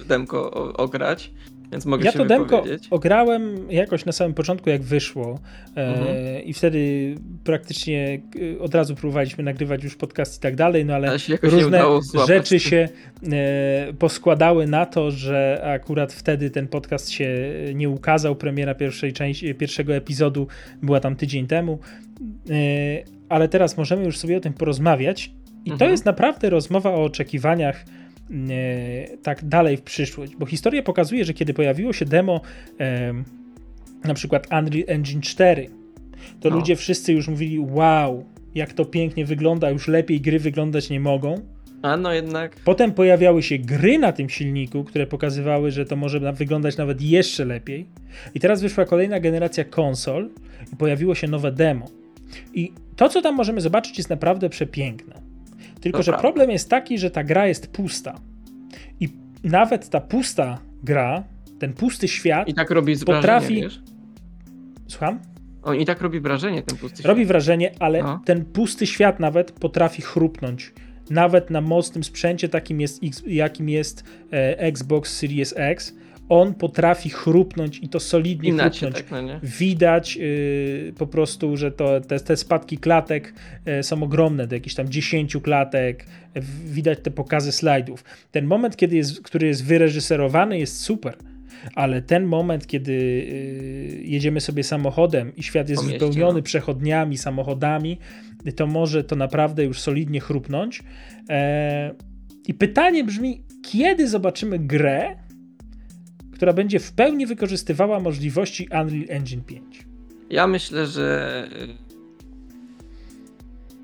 demko 0.08 0.52
ograć, 0.74 1.32
więc 1.72 1.86
mogę 1.86 2.06
Ja 2.06 2.12
to 2.12 2.26
demko 2.26 2.63
ograłem 2.89 3.72
jakoś 3.72 4.06
na 4.06 4.12
samym 4.12 4.34
początku, 4.34 4.70
jak 4.70 4.82
wyszło, 4.82 5.39
e, 5.78 5.88
Mhm. 5.88 6.43
i 6.43 6.54
wtedy 6.54 7.15
praktycznie 7.43 8.22
e, 8.56 8.60
od 8.60 8.76
razu 8.76 8.96
próbowaliśmy 8.96 9.43
nagrywać 9.43 9.84
już 9.84 9.96
podcast 9.96 10.38
i 10.38 10.41
tak 10.41 10.56
dalej, 10.56 10.86
no 10.86 10.93
ale 10.96 11.17
różne 11.41 11.82
rzeczy 12.28 12.60
się 12.60 12.89
e, 13.32 13.93
poskładały 14.00 14.67
na 14.67 14.86
to, 14.86 15.12
że 15.12 15.62
akurat 15.82 16.13
wtedy 16.13 16.50
ten 16.50 16.67
podcast 16.67 17.10
się 17.10 17.54
nie 17.76 17.89
ukazał. 17.89 18.36
Premiera 18.36 18.76
pierwszej 18.76 19.13
części, 19.13 19.56
pierwszego 19.56 19.96
epizodu 19.96 20.48
była 20.82 21.00
tam 21.00 21.15
tydzień 21.15 21.48
temu, 21.48 21.80
ale 23.29 23.47
teraz 23.47 23.77
możemy 23.77 24.05
już 24.05 24.17
sobie 24.17 24.37
o 24.37 24.39
tym 24.39 24.53
porozmawiać. 24.53 25.31
I 25.65 25.69
to 25.69 25.73
Mhm. 25.73 25.91
jest 25.91 26.05
naprawdę 26.05 26.49
rozmowa 26.49 26.89
o 26.91 27.03
oczekiwaniach 27.03 27.85
e, 28.49 29.17
tak 29.17 29.45
dalej 29.45 29.77
w 29.77 29.81
przyszłość, 29.81 30.35
bo 30.35 30.45
historia 30.45 30.83
pokazuje, 30.83 31.25
że 31.25 31.33
kiedy 31.33 31.53
pojawiło 31.53 31.93
się 31.93 32.05
demo 32.05 32.41
e, 32.79 33.13
na 34.03 34.13
przykład 34.13 34.47
Unreal 34.51 34.83
Engine 34.87 35.21
4, 35.21 35.67
to 36.39 36.49
No. 36.49 36.55
ludzie 36.55 36.75
wszyscy 36.75 37.13
już 37.13 37.27
mówili 37.27 37.59
wow, 37.59 38.25
jak 38.55 38.73
to 38.73 38.85
pięknie 38.85 39.25
wygląda, 39.25 39.69
już 39.69 39.87
lepiej 39.87 40.21
gry 40.21 40.39
wyglądać 40.39 40.89
nie 40.89 40.99
mogą. 40.99 41.35
A 41.81 41.97
no 41.97 42.13
jednak 42.13 42.55
Potem 42.65 42.91
pojawiały 42.91 43.43
się 43.43 43.57
gry 43.57 43.99
na 43.99 44.11
tym 44.11 44.29
silniku, 44.29 44.83
które 44.83 45.07
pokazywały, 45.07 45.71
że 45.71 45.85
to 45.85 45.95
może 45.95 46.33
wyglądać 46.33 46.77
nawet 46.77 47.01
jeszcze 47.01 47.45
lepiej. 47.45 47.85
I 48.35 48.39
teraz 48.39 48.61
wyszła 48.61 48.85
kolejna 48.85 49.19
generacja 49.19 49.63
konsol 49.63 50.29
i 50.73 50.75
pojawiło 50.75 51.15
się 51.15 51.27
nowe 51.27 51.51
demo. 51.51 51.85
I 52.53 52.73
to, 52.95 53.09
co 53.09 53.21
tam 53.21 53.35
możemy 53.35 53.61
zobaczyć, 53.61 53.97
jest 53.97 54.09
naprawdę 54.09 54.49
przepiękne. 54.49 55.13
Tylko, 55.81 55.97
To 55.97 56.03
że 56.03 56.11
prawda. 56.11 56.21
problem 56.21 56.49
jest 56.51 56.69
taki, 56.69 56.97
że 56.97 57.11
ta 57.11 57.23
gra 57.23 57.47
jest 57.47 57.67
pusta. 57.71 58.15
I 58.99 59.09
nawet 59.43 59.89
ta 59.89 60.01
pusta 60.01 60.57
gra, 60.83 61.23
ten 61.59 61.73
pusty 61.73 62.07
świat, 62.07 62.47
I 62.47 62.53
tak 62.53 62.69
robi 62.69 62.95
wrażenie, 62.95 63.21
Potrafi- 63.21 63.55
wiesz? 63.61 63.81
słucham? 64.87 65.19
On 65.63 65.75
i 65.75 65.85
tak 65.85 66.01
robi 66.01 66.19
wrażenie, 66.19 66.63
ten 66.63 66.77
pusty 66.77 67.03
Robi 67.03 67.25
wrażenie, 67.25 67.71
ale 67.79 68.03
No. 68.03 68.21
ten 68.25 68.45
pusty 68.45 68.87
świat 68.87 69.19
nawet 69.19 69.51
potrafi 69.51 70.01
chrupnąć. 70.01 70.73
Nawet 71.09 71.49
na 71.49 71.61
mocnym 71.61 72.03
sprzęcie, 72.03 72.49
takim 72.49 72.81
jest, 72.81 73.01
jakim 73.27 73.69
jest 73.69 74.03
e, 74.33 74.59
Xbox 74.59 75.17
Series 75.17 75.53
X, 75.57 75.95
on 76.29 76.53
potrafi 76.53 77.09
chrupnąć 77.09 77.79
i 77.83 77.89
to 77.89 77.99
solidnie 77.99 78.49
Inaczej, 78.49 78.79
chrupnąć. 78.79 78.95
tak, 78.95 79.11
no 79.11 79.21
nie? 79.21 79.39
Widać 79.43 80.17
y, 80.21 80.93
po 80.97 81.07
prostu, 81.07 81.57
że 81.57 81.71
to, 81.71 82.01
te, 82.01 82.19
te 82.19 82.37
spadki 82.37 82.77
klatek 82.77 83.33
e, 83.65 83.83
są 83.83 84.03
ogromne, 84.03 84.47
do 84.47 84.55
jakichś 84.55 84.75
tam 84.75 84.89
10 84.89 85.37
klatek. 85.43 86.05
W- 86.35 86.71
Widać 86.71 86.99
te 87.03 87.11
pokazy 87.11 87.51
slajdów. 87.51 88.03
Ten 88.31 88.45
moment, 88.45 88.75
kiedy 88.77 88.95
jest, 88.95 89.21
który 89.21 89.47
jest 89.47 89.65
wyreżyserowany, 89.65 90.59
jest 90.59 90.81
super. 90.81 91.13
Ale 91.75 92.01
ten 92.01 92.25
moment, 92.25 92.67
kiedy 92.67 92.91
y, 92.91 94.01
jedziemy 94.05 94.41
sobie 94.41 94.63
samochodem 94.63 95.35
i 95.35 95.43
świat 95.43 95.69
jest 95.69 95.83
mieście, 95.83 95.99
wypełniony 95.99 96.39
no. 96.39 96.43
przechodniami, 96.43 97.17
samochodami, 97.17 97.97
to 98.55 98.67
może 98.67 99.03
to 99.03 99.15
naprawdę 99.15 99.63
już 99.63 99.79
solidnie 99.79 100.19
chrupnąć. 100.19 100.83
E, 101.29 101.93
I 102.47 102.53
pytanie 102.53 103.03
brzmi, 103.03 103.41
kiedy 103.71 104.07
zobaczymy 104.07 104.59
grę, 104.59 105.15
która 106.38 106.54
będzie 106.54 106.80
w 106.80 106.91
pełni 106.91 107.26
wykorzystywała 107.26 108.00
możliwości 108.00 108.63
Unreal 108.82 109.06
Engine 109.10 109.41
5? 109.43 109.86
Ja 110.30 110.47
myślę, 110.47 110.88
że 110.88 111.47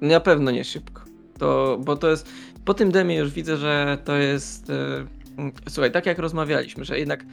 y, 0.01 0.05
na 0.05 0.19
pewno 0.19 0.51
nie 0.51 0.63
szybko. 0.63 1.01
To, 1.37 1.79
bo 1.85 1.95
to 1.95 2.09
jest. 2.09 2.29
Po 2.65 2.73
tym 2.73 2.91
demie 2.91 3.15
już 3.15 3.31
widzę, 3.31 3.57
że 3.57 3.97
to 4.05 4.15
jest. 4.15 4.69
y, 4.69 4.73
Słuchaj, 5.69 5.91
tak 5.91 6.05
jak 6.05 6.19
rozmawialiśmy, 6.19 6.85
że 6.85 6.99
jednak 6.99 7.25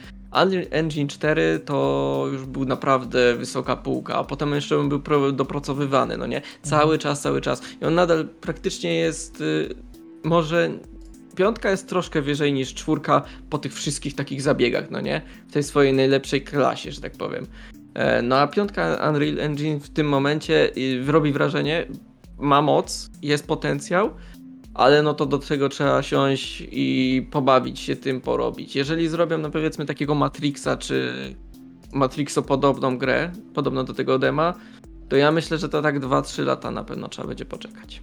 Unreal 0.43 0.65
Engine 0.71 1.07
4 1.07 1.59
to 1.65 2.27
już 2.31 2.45
był 2.45 2.65
naprawdę 2.65 3.35
wysoka 3.35 3.75
półka, 3.75 4.15
a 4.15 4.23
potem 4.23 4.51
jeszcze 4.55 4.77
on 4.79 4.89
był 4.89 5.31
dopracowywany, 5.31 6.17
no 6.17 6.27
nie? 6.27 6.41
Cały 6.63 6.97
czas, 6.97 7.21
cały 7.21 7.41
czas. 7.41 7.61
I 7.81 7.85
on 7.85 7.95
nadal 7.95 8.27
praktycznie 8.41 8.95
jest. 8.95 9.41
y, 9.41 9.75
Może 10.23 10.71
piątka 11.35 11.71
jest 11.71 11.89
troszkę 11.89 12.21
wyżej 12.21 12.53
niż 12.53 12.73
czwórka 12.73 13.21
po 13.49 13.57
tych 13.57 13.73
wszystkich 13.73 14.15
takich 14.15 14.41
zabiegach, 14.41 14.91
no 14.91 15.01
nie? 15.01 15.21
W 15.47 15.51
tej 15.51 15.63
swojej 15.63 15.93
najlepszej 15.93 16.41
klasie, 16.41 16.91
że 16.91 17.01
tak 17.01 17.11
powiem. 17.11 17.47
E, 17.93 18.21
No 18.21 18.37
a 18.37 18.47
piątka 18.47 19.09
Unreal 19.09 19.39
Engine 19.39 19.79
w 19.79 19.89
tym 19.89 20.09
momencie 20.09 20.71
robi 21.07 21.31
wrażenie, 21.31 21.85
ma 22.37 22.61
moc, 22.61 23.09
jest 23.21 23.47
potencjał, 23.47 24.09
ale 24.73 25.03
no 25.03 25.13
to 25.13 25.25
do 25.25 25.39
tego 25.39 25.69
trzeba 25.69 26.03
siąść 26.03 26.63
i 26.71 27.27
pobawić 27.31 27.79
się 27.79 27.95
tym, 27.95 28.21
porobić. 28.21 28.75
Jeżeli 28.75 29.09
zrobią, 29.09 29.37
no 29.37 29.49
powiedzmy, 29.51 29.85
takiego 29.85 30.15
Matrixa, 30.15 30.77
czy 30.79 31.13
Matrixo-podobną 31.93 32.97
grę, 32.97 33.31
podobno 33.53 33.83
do 33.83 33.93
tego 33.93 34.19
dema, 34.19 34.53
to 35.09 35.15
ja 35.15 35.31
myślę, 35.31 35.57
że 35.57 35.69
to 35.69 35.81
tak 35.81 35.99
2-3 35.99 36.45
lata 36.45 36.71
na 36.71 36.83
pewno 36.83 37.07
trzeba 37.07 37.27
będzie 37.27 37.45
poczekać. 37.45 38.01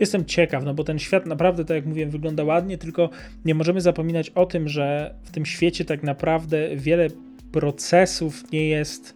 Jestem 0.00 0.24
ciekaw, 0.24 0.64
no 0.64 0.74
bo 0.74 0.84
ten 0.84 0.98
świat 0.98 1.26
naprawdę, 1.26 1.64
tak 1.64 1.74
jak 1.74 1.86
mówiłem, 1.86 2.10
wygląda 2.10 2.44
ładnie, 2.44 2.78
tylko 2.78 3.10
nie 3.44 3.54
możemy 3.54 3.80
zapominać 3.80 4.30
o 4.30 4.46
tym, 4.46 4.68
że 4.68 5.14
w 5.24 5.30
tym 5.30 5.46
świecie 5.46 5.84
tak 5.84 6.02
naprawdę 6.02 6.76
wiele 6.76 7.08
procesów 7.52 8.52
nie 8.52 8.68
jest. 8.68 9.14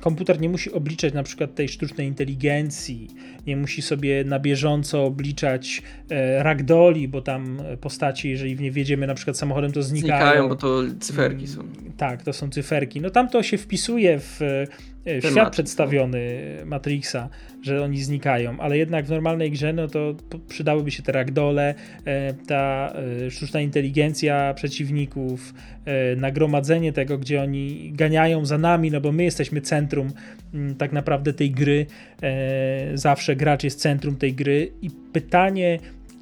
komputer 0.00 0.40
nie 0.40 0.48
musi 0.48 0.72
obliczać 0.72 1.14
na 1.14 1.22
przykład 1.22 1.54
tej 1.54 1.68
sztucznej 1.68 2.06
inteligencji, 2.06 3.08
nie 3.46 3.56
musi 3.56 3.82
sobie 3.82 4.24
na 4.24 4.38
bieżąco 4.38 5.04
obliczać 5.04 5.82
e, 6.10 6.42
ragdoli, 6.42 7.08
bo 7.08 7.22
tam 7.22 7.62
postaci, 7.80 8.30
jeżeli 8.30 8.56
w 8.56 8.60
nie 8.60 8.70
wjedziemy 8.70 9.06
na 9.06 9.14
przykład 9.14 9.38
samochodem, 9.38 9.72
to 9.72 9.82
znikają. 9.82 10.20
Znikają, 10.20 10.48
bo 10.48 10.56
to 10.56 10.82
cyferki 11.00 11.46
są. 11.46 11.62
Tak, 11.96 12.22
to 12.22 12.32
są 12.32 12.50
cyferki. 12.50 13.00
No 13.00 13.10
tam 13.10 13.28
to 13.28 13.42
się 13.42 13.58
wpisuje 13.58 14.18
w, 14.18 14.42
e, 14.42 14.66
Temat, 15.06 15.32
świat 15.32 15.52
przedstawiony 15.52 16.42
Matrixa, 16.64 17.28
że 17.62 17.82
oni 17.82 18.02
znikają, 18.02 18.60
ale 18.60 18.78
jednak 18.78 19.06
w 19.06 19.10
normalnej 19.10 19.50
grze 19.50 19.72
no 19.72 19.88
to 19.88 20.14
przydałyby 20.48 20.90
się 20.90 21.02
te 21.02 21.12
ragdole, 21.12 21.74
e, 22.04 22.34
ta 22.34 22.92
e, 23.26 23.30
sztuczna 23.30 23.60
inteligencja 23.60 24.54
przeciwników, 24.54 25.54
e, 25.84 26.16
nagromadzenie 26.16 26.92
tego, 26.92 27.18
gdzie 27.18 27.42
oni 27.42 27.92
ganiają 27.92 28.44
za 28.44 28.58
nami, 28.58 28.90
no 28.90 29.00
bo 29.00 29.12
my 29.12 29.24
jesteśmy 29.24 29.60
centrum 29.60 30.12
mm, 30.54 30.74
tak 30.74 30.92
naprawdę 30.92 31.32
tej 31.32 31.50
gry. 31.50 31.86
E, 32.22 32.98
Gracz 33.36 33.64
jest 33.64 33.80
centrum 33.80 34.16
tej 34.16 34.34
gry 34.34 34.72
i 34.82 34.90
pytanie, 35.12 35.78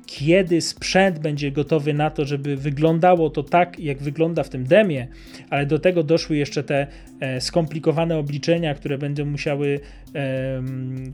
kiedy 0.07 0.61
sprzęt 0.61 1.19
będzie 1.19 1.53
gotowy 1.53 1.95
na 1.95 2.11
to, 2.11 2.25
żeby 2.25 2.57
wyglądało 2.57 3.31
to 3.31 3.43
tak, 3.43 3.79
jak 3.79 4.03
wygląda 4.03 4.43
w 4.43 4.49
tym 4.49 4.65
demie, 4.65 5.09
ale 5.51 5.67
do 5.67 5.79
tego 5.79 6.03
doszły 6.03 6.37
jeszcze 6.37 6.63
te 6.63 6.87
e, 7.21 7.41
skomplikowane 7.41 8.19
obliczenia, 8.19 8.75
które 8.75 8.99
będą 8.99 9.25
musiały 9.25 9.81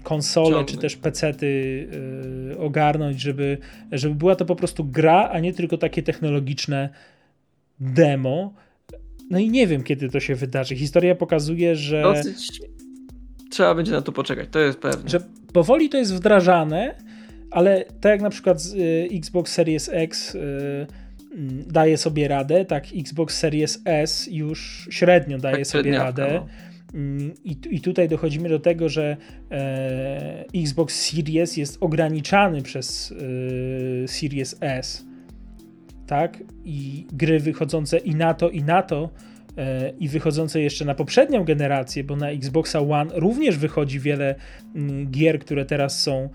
konsole 0.02 0.46
Ciągnąć. 0.46 0.70
czy 0.70 0.78
też 0.78 0.96
pecety 0.96 1.88
e, 2.52 2.58
ogarnąć, 2.58 3.20
żeby, 3.20 3.58
żeby 3.92 4.14
była 4.14 4.36
to 4.36 4.44
po 4.44 4.56
prostu 4.56 4.84
gra, 4.84 5.28
a 5.32 5.40
nie 5.40 5.52
tylko 5.52 5.78
takie 5.78 6.02
technologiczne 6.02 6.88
demo. 7.80 8.54
No 9.30 9.38
i 9.38 9.50
nie 9.50 9.66
wiem, 9.66 9.82
kiedy 9.82 10.08
to 10.08 10.20
się 10.20 10.34
wydarzy. 10.34 10.76
Historia 10.76 11.14
pokazuje, 11.14 11.76
że 11.76 12.02
Dosyć 12.02 12.60
trzeba 13.50 13.74
będzie 13.74 13.92
na 13.92 14.02
to 14.02 14.12
poczekać, 14.12 14.48
to 14.50 14.58
jest 14.58 14.78
pewne. 14.78 15.10
że 15.10 15.20
powoli 15.52 15.88
to 15.88 15.98
jest 15.98 16.14
wdrażane, 16.14 16.94
ale 17.50 17.84
tak 18.00 18.12
jak 18.12 18.20
na 18.22 18.30
przykład 18.30 18.60
z, 18.62 18.74
y, 18.74 19.08
Xbox 19.12 19.52
Series 19.52 19.90
X 19.92 20.34
y, 20.34 20.38
mm, 21.34 21.64
daje 21.66 21.96
sobie 21.96 22.28
radę, 22.28 22.64
tak 22.64 22.84
Xbox 22.96 23.38
Series 23.38 23.82
S 23.84 24.28
już 24.30 24.88
średnio 24.90 25.38
daje 25.38 25.56
Tak 25.56 25.66
sobie 25.66 25.98
radę. 25.98 26.30
no. 26.34 26.46
Mm, 26.94 27.34
I, 27.44 27.56
I 27.70 27.80
tutaj 27.80 28.08
dochodzimy 28.08 28.48
do 28.48 28.58
tego, 28.58 28.88
że 28.88 29.16
e, 29.50 30.44
Xbox 30.54 31.10
Series 31.10 31.56
jest 31.56 31.78
ograniczany 31.80 32.62
przez 32.62 33.14
e, 34.04 34.08
Series 34.08 34.56
S. 34.60 35.04
Tak? 36.06 36.38
I 36.64 37.06
gry 37.12 37.40
wychodzące 37.40 37.98
i 37.98 38.14
na 38.14 38.34
to, 38.34 38.50
i 38.50 38.62
na 38.62 38.82
to, 38.82 39.10
i 40.00 40.08
wychodzące 40.08 40.60
jeszcze 40.60 40.84
na 40.84 40.94
poprzednią 40.94 41.44
generację, 41.44 42.04
bo 42.04 42.16
na 42.16 42.30
Xboxa 42.30 42.80
One 42.80 43.10
również 43.14 43.56
wychodzi 43.58 44.00
wiele 44.00 44.34
mm, 44.74 45.10
gier, 45.10 45.38
które 45.40 45.64
teraz 45.64 46.02
są 46.02 46.28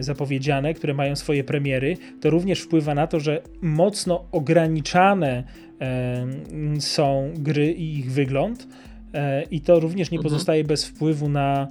zapowiedziane, 0.00 0.74
które 0.74 0.94
mają 0.94 1.16
swoje 1.16 1.44
premiery, 1.44 1.96
to 2.20 2.30
również 2.30 2.60
wpływa 2.60 2.94
na 2.94 3.06
to, 3.06 3.20
że 3.20 3.42
mocno 3.62 4.24
ograniczane 4.32 5.44
są 6.78 7.32
gry 7.38 7.72
i 7.72 7.98
ich 7.98 8.12
wygląd. 8.12 8.68
E, 9.14 9.42
I 9.42 9.60
to 9.60 9.80
również 9.80 10.10
nie 10.10 10.18
Mhm. 10.18 10.22
pozostaje 10.32 10.64
bez 10.64 10.84
wpływu 10.84 11.28
na, 11.28 11.68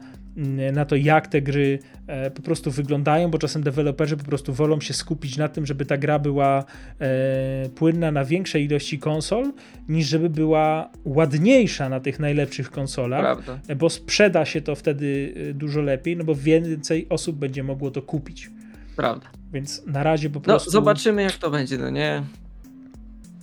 na 0.73 0.85
to, 0.85 0.95
jak 0.95 1.27
te 1.27 1.41
gry 1.41 1.79
e, 2.07 2.31
po 2.31 2.41
prostu 2.41 2.71
wyglądają, 2.71 3.31
bo 3.31 3.37
czasem 3.37 3.63
deweloperzy 3.63 4.17
po 4.17 4.23
prostu 4.23 4.53
wolą 4.53 4.81
się 4.81 4.93
skupić 4.93 5.37
na 5.37 5.47
tym, 5.47 5.65
żeby 5.65 5.85
ta 5.85 5.97
gra 5.97 6.19
była 6.19 6.63
e, 6.99 7.69
płynna 7.69 8.11
na 8.11 8.25
większej 8.25 8.65
ilości 8.65 8.99
konsol, 8.99 9.51
niż 9.89 10.07
żeby 10.07 10.29
była 10.29 10.89
ładniejsza 11.05 11.89
na 11.89 11.99
tych 11.99 12.19
najlepszych 12.19 12.71
konsolach, 12.71 13.21
Prawda. 13.21 13.59
e, 13.67 13.75
bo 13.75 13.89
sprzeda 13.89 14.45
się 14.45 14.61
to 14.61 14.75
wtedy 14.75 15.33
dużo 15.53 15.81
lepiej, 15.81 16.17
no 16.17 16.23
bo 16.23 16.35
więcej 16.35 17.05
osób 17.09 17.35
będzie 17.35 17.63
mogło 17.63 17.91
to 17.91 18.01
kupić. 18.01 18.49
Prawda. 18.95 19.25
Więc 19.53 19.83
na 19.85 20.03
razie 20.03 20.29
po 20.29 20.39
No, 20.39 20.43
prostu. 20.43 20.71
zobaczymy 20.71 21.21
jak 21.21 21.33
to 21.33 21.49
będzie, 21.51 21.77
no 21.77 21.89
nie? 21.89 22.23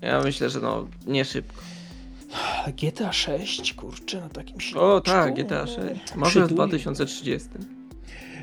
Ja 0.00 0.22
myślę, 0.22 0.50
że 0.50 0.60
no, 0.60 0.88
nie 1.06 1.24
szybko. 1.24 1.62
GTA 2.82 3.12
6, 3.12 3.74
kurczę, 3.74 4.20
na 4.20 4.28
takim 4.28 4.60
silniczku. 4.60 4.80
O 4.84 5.00
tak, 5.00 5.34
GTA 5.34 5.66
6. 5.66 5.78
Może 6.16 6.30
w 6.30 6.32
Przyduje. 6.46 6.54
2030. 6.54 7.48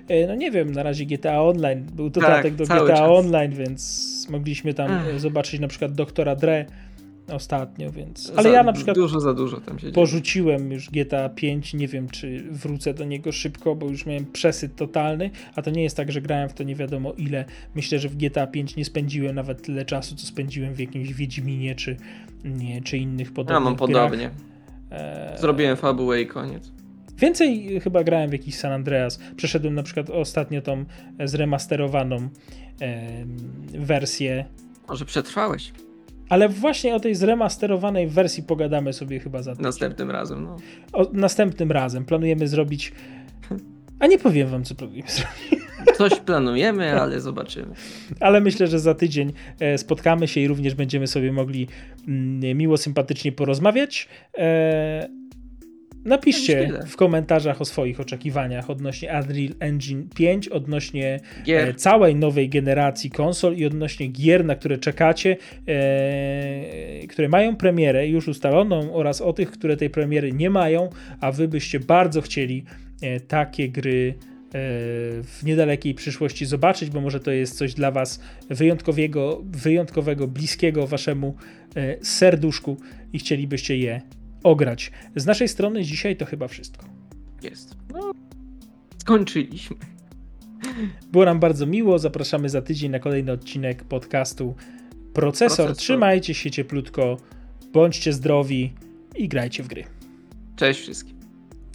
E, 0.07 0.27
No 0.27 0.35
nie 0.35 0.51
wiem, 0.51 0.71
na 0.71 0.83
razie 0.83 1.05
GTA 1.05 1.41
Online. 1.41 1.83
Był 1.93 2.09
Tak, 2.11 2.23
dodatek 2.23 2.55
do 2.55 2.65
cały 2.65 2.87
GTA 2.89 2.97
czas. 2.97 3.09
Online, 3.11 3.51
więc 3.53 4.27
mogliśmy 4.29 4.73
tam 4.73 4.91
Ech. 4.91 5.15
e, 5.15 5.19
zobaczyć 5.19 5.59
na 5.59 5.67
przykład 5.67 5.91
Doktora 5.91 6.35
Dre 6.35 6.65
ostatnio, 7.31 7.91
więc... 7.91 8.31
Ale 8.35 8.43
Za- 8.43 8.49
ja 8.49 8.63
na 8.63 8.73
przykład 8.73 8.95
Dużo 8.97 9.19
za 9.19 9.33
dużo 9.33 9.61
tam 9.61 9.75
się 9.77 9.81
dzieje. 9.81 9.93
porzuciłem 9.93 10.71
już 10.71 10.89
GTA 10.89 11.29
5, 11.29 11.73
nie 11.73 11.87
wiem 11.87 12.09
czy 12.09 12.43
wrócę 12.51 12.93
do 12.93 13.05
niego 13.05 13.31
szybko, 13.31 13.75
bo 13.75 13.89
już 13.89 14.05
miałem 14.05 14.25
przesyt 14.25 14.75
totalny, 14.75 15.29
a 15.55 15.61
to 15.61 15.71
nie 15.71 15.83
jest 15.83 15.97
tak, 15.97 16.11
że 16.11 16.21
grałem 16.21 16.49
w 16.49 16.53
to 16.53 16.63
nie 16.63 16.75
wiadomo 16.75 17.13
ile. 17.13 17.45
Myślę, 17.75 17.99
że 17.99 18.09
w 18.09 18.15
GTA 18.15 18.47
5 18.47 18.75
nie 18.75 18.85
spędziłem 18.85 19.35
nawet 19.35 19.61
tyle 19.61 19.85
czasu, 19.85 20.15
co 20.15 20.27
spędziłem 20.27 20.73
w 20.73 20.79
jakimś 20.79 21.13
Wiedźminie, 21.13 21.75
czy, 21.75 21.97
nie, 22.45 22.81
czy 22.81 22.97
innych 22.97 23.33
podobnych 23.33 23.53
Ja 23.55 23.59
mam 23.59 23.75
grach. 23.75 23.87
podobnie. 23.89 24.29
E, 24.91 25.37
Zrobiłem 25.39 25.77
fabułę 25.77 26.21
i 26.21 26.27
koniec. 26.27 26.71
Więcej 27.17 27.79
chyba 27.81 28.03
grałem 28.03 28.29
w 28.29 28.33
jakiś 28.33 28.55
San 28.55 28.71
Andreas. 28.71 29.19
Przeszedłem 29.35 29.75
na 29.75 29.83
przykład 29.83 30.09
ostatnio 30.09 30.61
tą 30.61 30.85
zremasterowaną 31.25 32.15
em, 32.15 33.37
wersję. 33.69 34.45
Może 34.89 35.05
przetrwałeś 35.05 35.73
Ale 36.29 36.49
właśnie 36.49 36.95
o 36.95 36.99
tej 36.99 37.15
zremasterowanej 37.15 38.07
wersji 38.07 38.43
pogadamy 38.43 38.93
sobie 38.93 39.19
chyba 39.19 39.43
za 39.43 39.53
następnym 39.59 40.11
razem. 40.11 40.43
No. 40.43 40.57
O, 40.93 41.07
następnym 41.13 41.71
razem 41.71 42.05
planujemy 42.05 42.47
zrobić. 42.47 42.91
A 43.99 44.07
nie 44.07 44.19
powiem 44.19 44.47
wam, 44.47 44.63
co 44.63 44.75
planujemy 44.75 45.11
zrobić. 45.17 45.69
Coś 45.97 46.19
planujemy, 46.19 47.01
ale 47.01 47.21
zobaczymy. 47.21 47.73
Ale 48.19 48.41
myślę, 48.41 48.67
że 48.67 48.79
za 48.79 48.93
tydzień 48.93 49.33
e, 49.59 49.77
spotkamy 49.77 50.27
się 50.27 50.41
i 50.41 50.47
również 50.47 50.75
będziemy 50.75 51.07
sobie 51.07 51.31
mogli 51.31 51.67
mm, 52.07 52.57
miło, 52.57 52.77
sympatycznie 52.77 53.31
porozmawiać. 53.31 54.07
Napiszcie 56.05 56.71
w 56.87 56.95
komentarzach 56.95 57.61
o 57.61 57.65
swoich 57.65 57.99
oczekiwaniach 57.99 58.69
odnośnie 58.69 59.09
Unreal 59.09 59.55
Engine 59.59 60.09
5, 60.15 60.47
odnośnie 60.47 61.19
Gier. 61.43 61.69
e, 61.69 61.73
całej 61.73 62.15
nowej 62.15 62.49
generacji 62.49 63.09
konsol 63.09 63.55
i 63.55 63.65
odnośnie 63.65 64.07
gier, 64.07 64.45
na 64.45 64.55
które 64.55 64.77
czekacie, 64.77 65.37
e, 65.67 67.07
które 67.07 67.29
mają 67.29 67.55
premierę 67.55 68.07
już 68.07 68.27
ustaloną 68.27 68.93
oraz 68.93 69.21
o 69.21 69.33
tych, 69.33 69.51
które 69.51 69.77
tej 69.77 69.89
premiery 69.89 70.33
nie 70.33 70.49
mają, 70.49 70.89
a 71.21 71.31
wy 71.31 71.47
byście 71.47 71.79
bardzo 71.79 72.21
chcieli 72.21 72.63
e, 73.01 73.19
takie 73.19 73.69
gry 73.69 74.13
e, 74.17 74.51
w 75.23 75.39
niedalekiej 75.43 75.93
przyszłości 75.93 76.45
zobaczyć, 76.45 76.89
bo 76.89 77.01
może 77.01 77.19
to 77.19 77.31
jest 77.31 77.57
coś 77.57 77.73
dla 77.73 77.91
was 77.91 78.21
wyjątkowego, 78.49 79.41
wyjątkowego 79.45 80.27
bliskiego 80.27 80.87
waszemu 80.87 81.35
serduszku 82.01 82.77
i 83.13 83.19
chcielibyście 83.19 83.77
je 83.77 84.01
ograć. 84.43 84.91
Z 85.15 85.25
naszej 85.25 85.47
strony 85.47 85.83
dzisiaj 85.83 86.17
to 86.17 86.25
chyba 86.25 86.47
wszystko. 86.47 86.85
Jest. 87.43 87.75
No, 87.93 88.11
skończyliśmy. 88.97 89.77
Było 91.11 91.25
nam 91.25 91.39
bardzo 91.39 91.65
miło. 91.65 91.99
Zapraszamy 91.99 92.49
za 92.49 92.61
tydzień 92.61 92.91
na 92.91 92.99
kolejny 92.99 93.31
odcinek 93.31 93.83
podcastu 93.83 94.55
Procesor. 95.13 95.57
Procesor. 95.57 95.75
Trzymajcie 95.77 96.33
się 96.33 96.51
cieplutko, 96.51 97.17
bądźcie 97.73 98.13
zdrowi 98.13 98.73
i 99.15 99.27
grajcie 99.27 99.63
w 99.63 99.67
gry. 99.67 99.83
Cześć 100.55 100.81
wszystkim. 100.81 101.19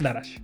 Na 0.00 0.12
razie. 0.12 0.40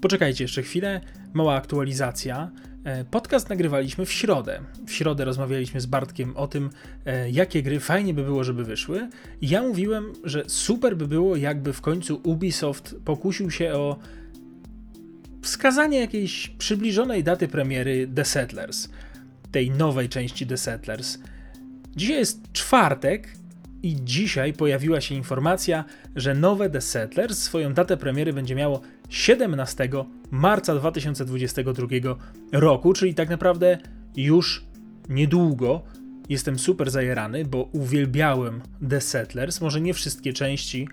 Poczekajcie 0.00 0.44
jeszcze 0.44 0.62
chwilę. 0.62 1.00
Mała 1.32 1.54
aktualizacja. 1.54 2.50
E, 2.84 3.04
Podcast 3.04 3.50
nagrywaliśmy 3.50 4.06
w 4.06 4.12
środę. 4.12 4.60
W 4.86 4.92
środę 4.92 5.24
rozmawialiśmy 5.24 5.80
z 5.80 5.86
Bartkiem 5.86 6.36
o 6.36 6.48
tym, 6.48 6.70
e, 7.06 7.30
jakie 7.30 7.62
gry 7.62 7.80
fajnie 7.80 8.14
by 8.14 8.24
było, 8.24 8.44
żeby 8.44 8.64
wyszły. 8.64 9.08
Ja 9.42 9.62
mówiłem, 9.62 10.12
że 10.24 10.44
super 10.46 10.96
by 10.96 11.08
było, 11.08 11.36
jakby 11.36 11.72
w 11.72 11.80
końcu 11.80 12.20
Ubisoft 12.24 12.94
pokusił 13.04 13.50
się 13.50 13.72
o 13.74 13.98
wskazanie 15.42 15.98
jakiejś 15.98 16.48
przybliżonej 16.48 17.24
daty 17.24 17.48
premiery 17.48 18.08
The 18.14 18.24
Settlers, 18.24 18.88
tej 19.52 19.70
nowej 19.70 20.08
części 20.08 20.46
The 20.46 20.56
Settlers. 20.56 21.18
Dzisiaj 21.96 22.16
jest 22.16 22.52
czwartek 22.52 23.28
i 23.82 23.96
dzisiaj 24.04 24.52
pojawiła 24.52 25.00
się 25.00 25.14
informacja, 25.14 25.84
że 26.16 26.34
nowe 26.34 26.70
The 26.70 26.80
Settlers 26.80 27.38
swoją 27.38 27.74
datę 27.74 27.96
premiery 27.96 28.32
będzie 28.32 28.54
miało 28.54 28.80
17 29.12 29.88
marca 30.30 30.74
2022 30.74 31.86
roku, 32.52 32.92
czyli 32.92 33.14
tak 33.14 33.28
naprawdę 33.28 33.78
już 34.16 34.64
niedługo. 35.08 35.82
Jestem 36.28 36.58
super 36.58 36.90
zajerany, 36.90 37.44
bo 37.44 37.62
uwielbiałem 37.72 38.60
The 38.90 39.00
Settlers, 39.00 39.60
może 39.60 39.80
nie 39.80 39.94
wszystkie 39.94 40.32
części, 40.32 40.88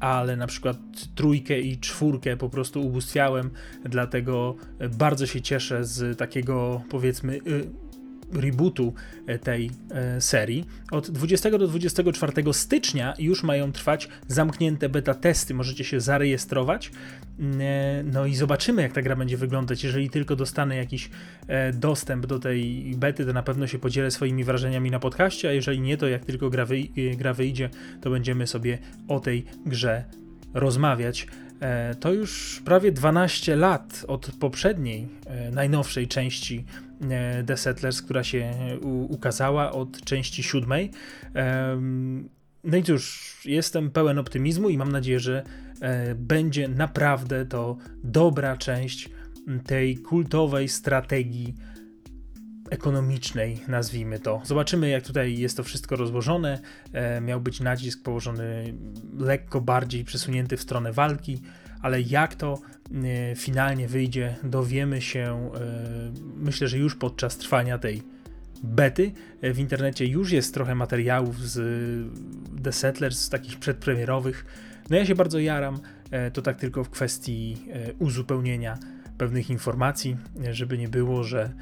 ale 0.00 0.36
na 0.36 0.46
przykład 0.46 0.76
trójkę 1.14 1.60
i 1.60 1.78
czwórkę 1.78 2.36
po 2.36 2.48
prostu 2.48 2.86
ubóstwiałem, 2.86 3.50
dlatego 3.84 4.56
bardzo 4.98 5.26
się 5.26 5.40
cieszę 5.40 5.84
z 5.84 6.18
takiego 6.18 6.82
powiedzmy 6.90 7.34
y, 7.34 7.89
rebootu 8.32 8.94
e, 9.26 9.38
tej 9.38 9.70
e, 9.90 10.20
serii. 10.20 10.64
Od 10.90 11.10
20 11.10 11.50
do 11.50 11.68
24 11.68 12.52
stycznia 12.52 13.14
już 13.18 13.42
mają 13.42 13.72
trwać 13.72 14.08
zamknięte 14.28 14.88
beta 14.88 15.14
testy. 15.14 15.54
Możecie 15.54 15.84
się 15.84 16.00
zarejestrować. 16.00 16.90
E, 17.60 18.02
No 18.04 18.26
i 18.26 18.34
zobaczymy, 18.34 18.82
jak 18.82 18.92
ta 18.92 19.02
gra 19.02 19.16
będzie 19.16 19.36
wyglądać. 19.36 19.84
Jeżeli 19.84 20.10
tylko 20.10 20.36
dostanę 20.36 20.76
jakiś 20.76 21.10
dostęp 21.74 22.26
do 22.26 22.38
tej 22.38 22.92
bety, 22.96 23.26
to 23.26 23.32
na 23.32 23.42
pewno 23.42 23.66
się 23.66 23.78
podzielę 23.78 24.10
swoimi 24.10 24.44
wrażeniami 24.44 24.90
na 24.90 24.98
podcaście, 24.98 25.48
a 25.48 25.52
jeżeli 25.52 25.80
nie, 25.80 25.96
to 25.96 26.08
jak 26.08 26.24
tylko 26.24 26.50
gra, 26.50 26.66
wyj- 26.66 27.16
gra 27.16 27.34
wyjdzie, 27.34 27.70
to 28.00 28.10
będziemy 28.10 28.46
sobie 28.46 28.78
o 29.08 29.20
tej 29.20 29.44
grze 29.66 30.04
rozmawiać. 30.54 31.26
To 32.00 32.12
już 32.12 32.62
prawie 32.64 32.92
12 32.92 33.56
lat 33.56 34.04
od 34.08 34.30
poprzedniej, 34.40 35.08
najnowszej 35.52 36.08
części 36.08 36.64
The 37.46 37.56
Settlers, 37.56 38.02
która 38.02 38.24
się 38.24 38.52
u- 38.82 39.14
ukazała, 39.14 39.72
od 39.72 40.00
części 40.04 40.42
siódmej. 40.42 40.90
No 42.64 42.76
i 42.76 42.82
cóż, 42.82 43.36
jestem 43.44 43.90
pełen 43.90 44.18
optymizmu 44.18 44.68
i 44.68 44.78
mam 44.78 44.92
nadzieję, 44.92 45.20
że 45.20 45.42
e, 45.80 46.14
będzie 46.14 46.68
naprawdę 46.68 47.46
to 47.46 47.76
dobra 48.04 48.56
część 48.56 49.08
tej 49.66 49.96
kultowej 49.96 50.68
strategii 50.68 51.54
ekonomicznej, 52.70 53.60
nazwijmy 53.68 54.18
to. 54.18 54.42
Zobaczymy, 54.44 54.88
jak 54.88 55.06
tutaj 55.06 55.38
jest 55.38 55.56
to 55.56 55.64
wszystko 55.64 55.96
rozłożone. 55.96 56.58
E, 56.92 57.20
miał 57.20 57.40
być 57.40 57.60
nacisk 57.60 58.02
położony 58.02 58.74
lekko 59.18 59.60
bardziej 59.60 60.04
przesunięty 60.04 60.56
w 60.56 60.60
stronę 60.62 60.92
walki, 60.92 61.42
ale 61.82 62.00
jak 62.00 62.34
to 62.34 62.58
e, 63.04 63.36
finalnie 63.36 63.88
wyjdzie, 63.88 64.36
dowiemy 64.42 65.00
się, 65.02 65.50
e, 65.54 65.60
myślę, 66.36 66.68
że 66.68 66.78
już 66.78 66.96
podczas 66.96 67.38
trwania 67.38 67.78
tej 67.78 68.02
bety. 68.62 69.12
E, 69.42 69.52
W 69.52 69.58
internecie 69.58 70.06
już 70.06 70.32
jest 70.32 70.54
trochę 70.54 70.74
materiałów 70.74 71.40
z 71.48 71.58
The 72.62 72.72
Settlers, 72.72 73.18
z 73.18 73.28
takich 73.28 73.58
przedpremierowych. 73.58 74.46
No 74.90 74.96
ja 74.96 75.06
się 75.06 75.14
bardzo 75.14 75.38
jaram, 75.38 75.80
to 76.32 76.42
tak 76.42 76.60
tylko 76.60 76.84
w 76.84 76.90
kwestii 76.90 77.56
uzupełnienia 77.98 78.78
pewnych 79.18 79.50
informacji, 79.50 80.16
żeby 80.50 80.78
nie 80.78 80.88
było, 80.88 81.24
że 81.24 81.52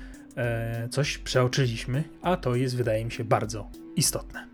coś 0.90 1.18
przeoczyliśmy, 1.18 2.04
a 2.22 2.36
to 2.36 2.54
jest, 2.54 2.76
wydaje 2.76 3.04
mi 3.04 3.10
się, 3.10 3.24
bardzo 3.24 3.70
istotne. 3.96 4.47